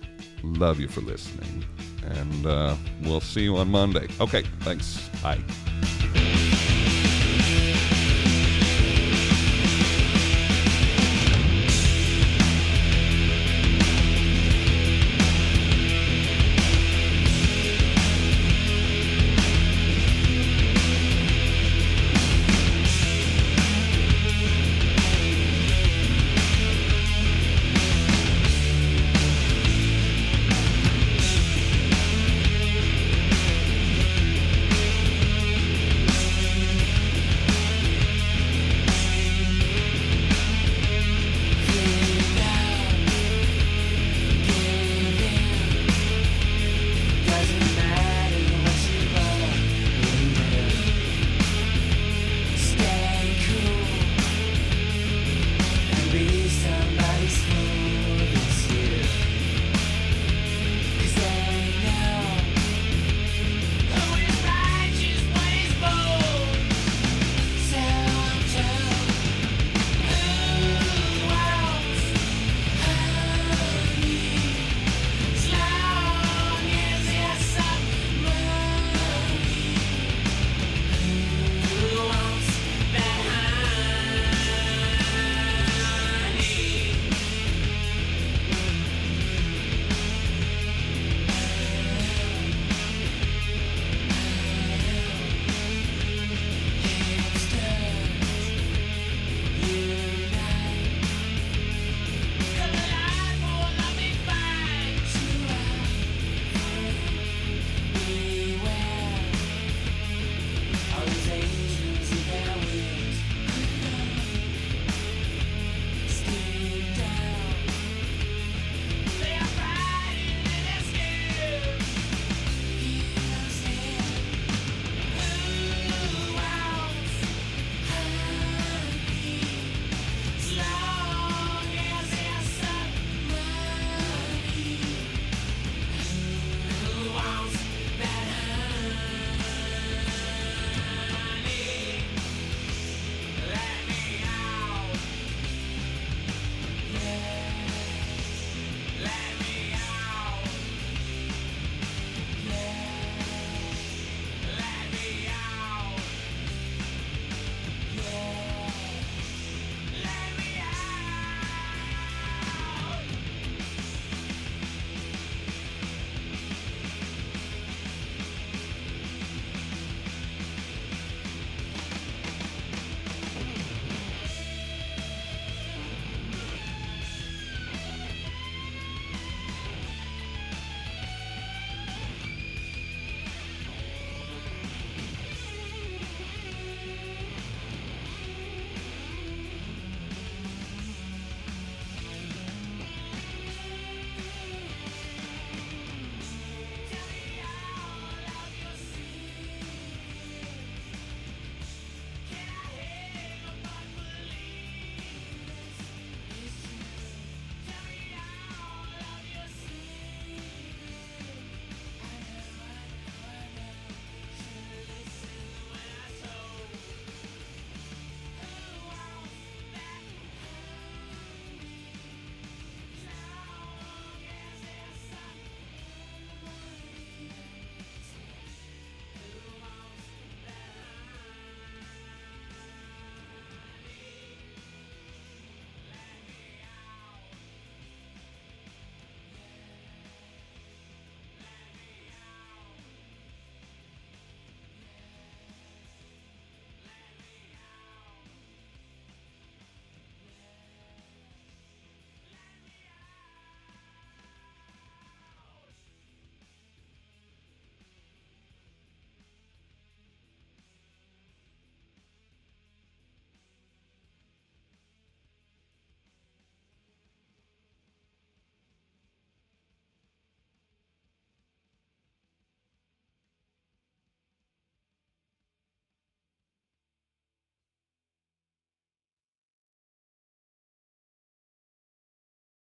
love 0.43 0.79
you 0.79 0.87
for 0.87 1.01
listening, 1.01 1.65
and 2.03 2.45
uh, 2.45 2.75
we'll 3.03 3.21
see 3.21 3.43
you 3.43 3.57
on 3.57 3.69
Monday. 3.69 4.07
Okay, 4.19 4.43
thanks. 4.61 5.09
Bye. 5.21 5.41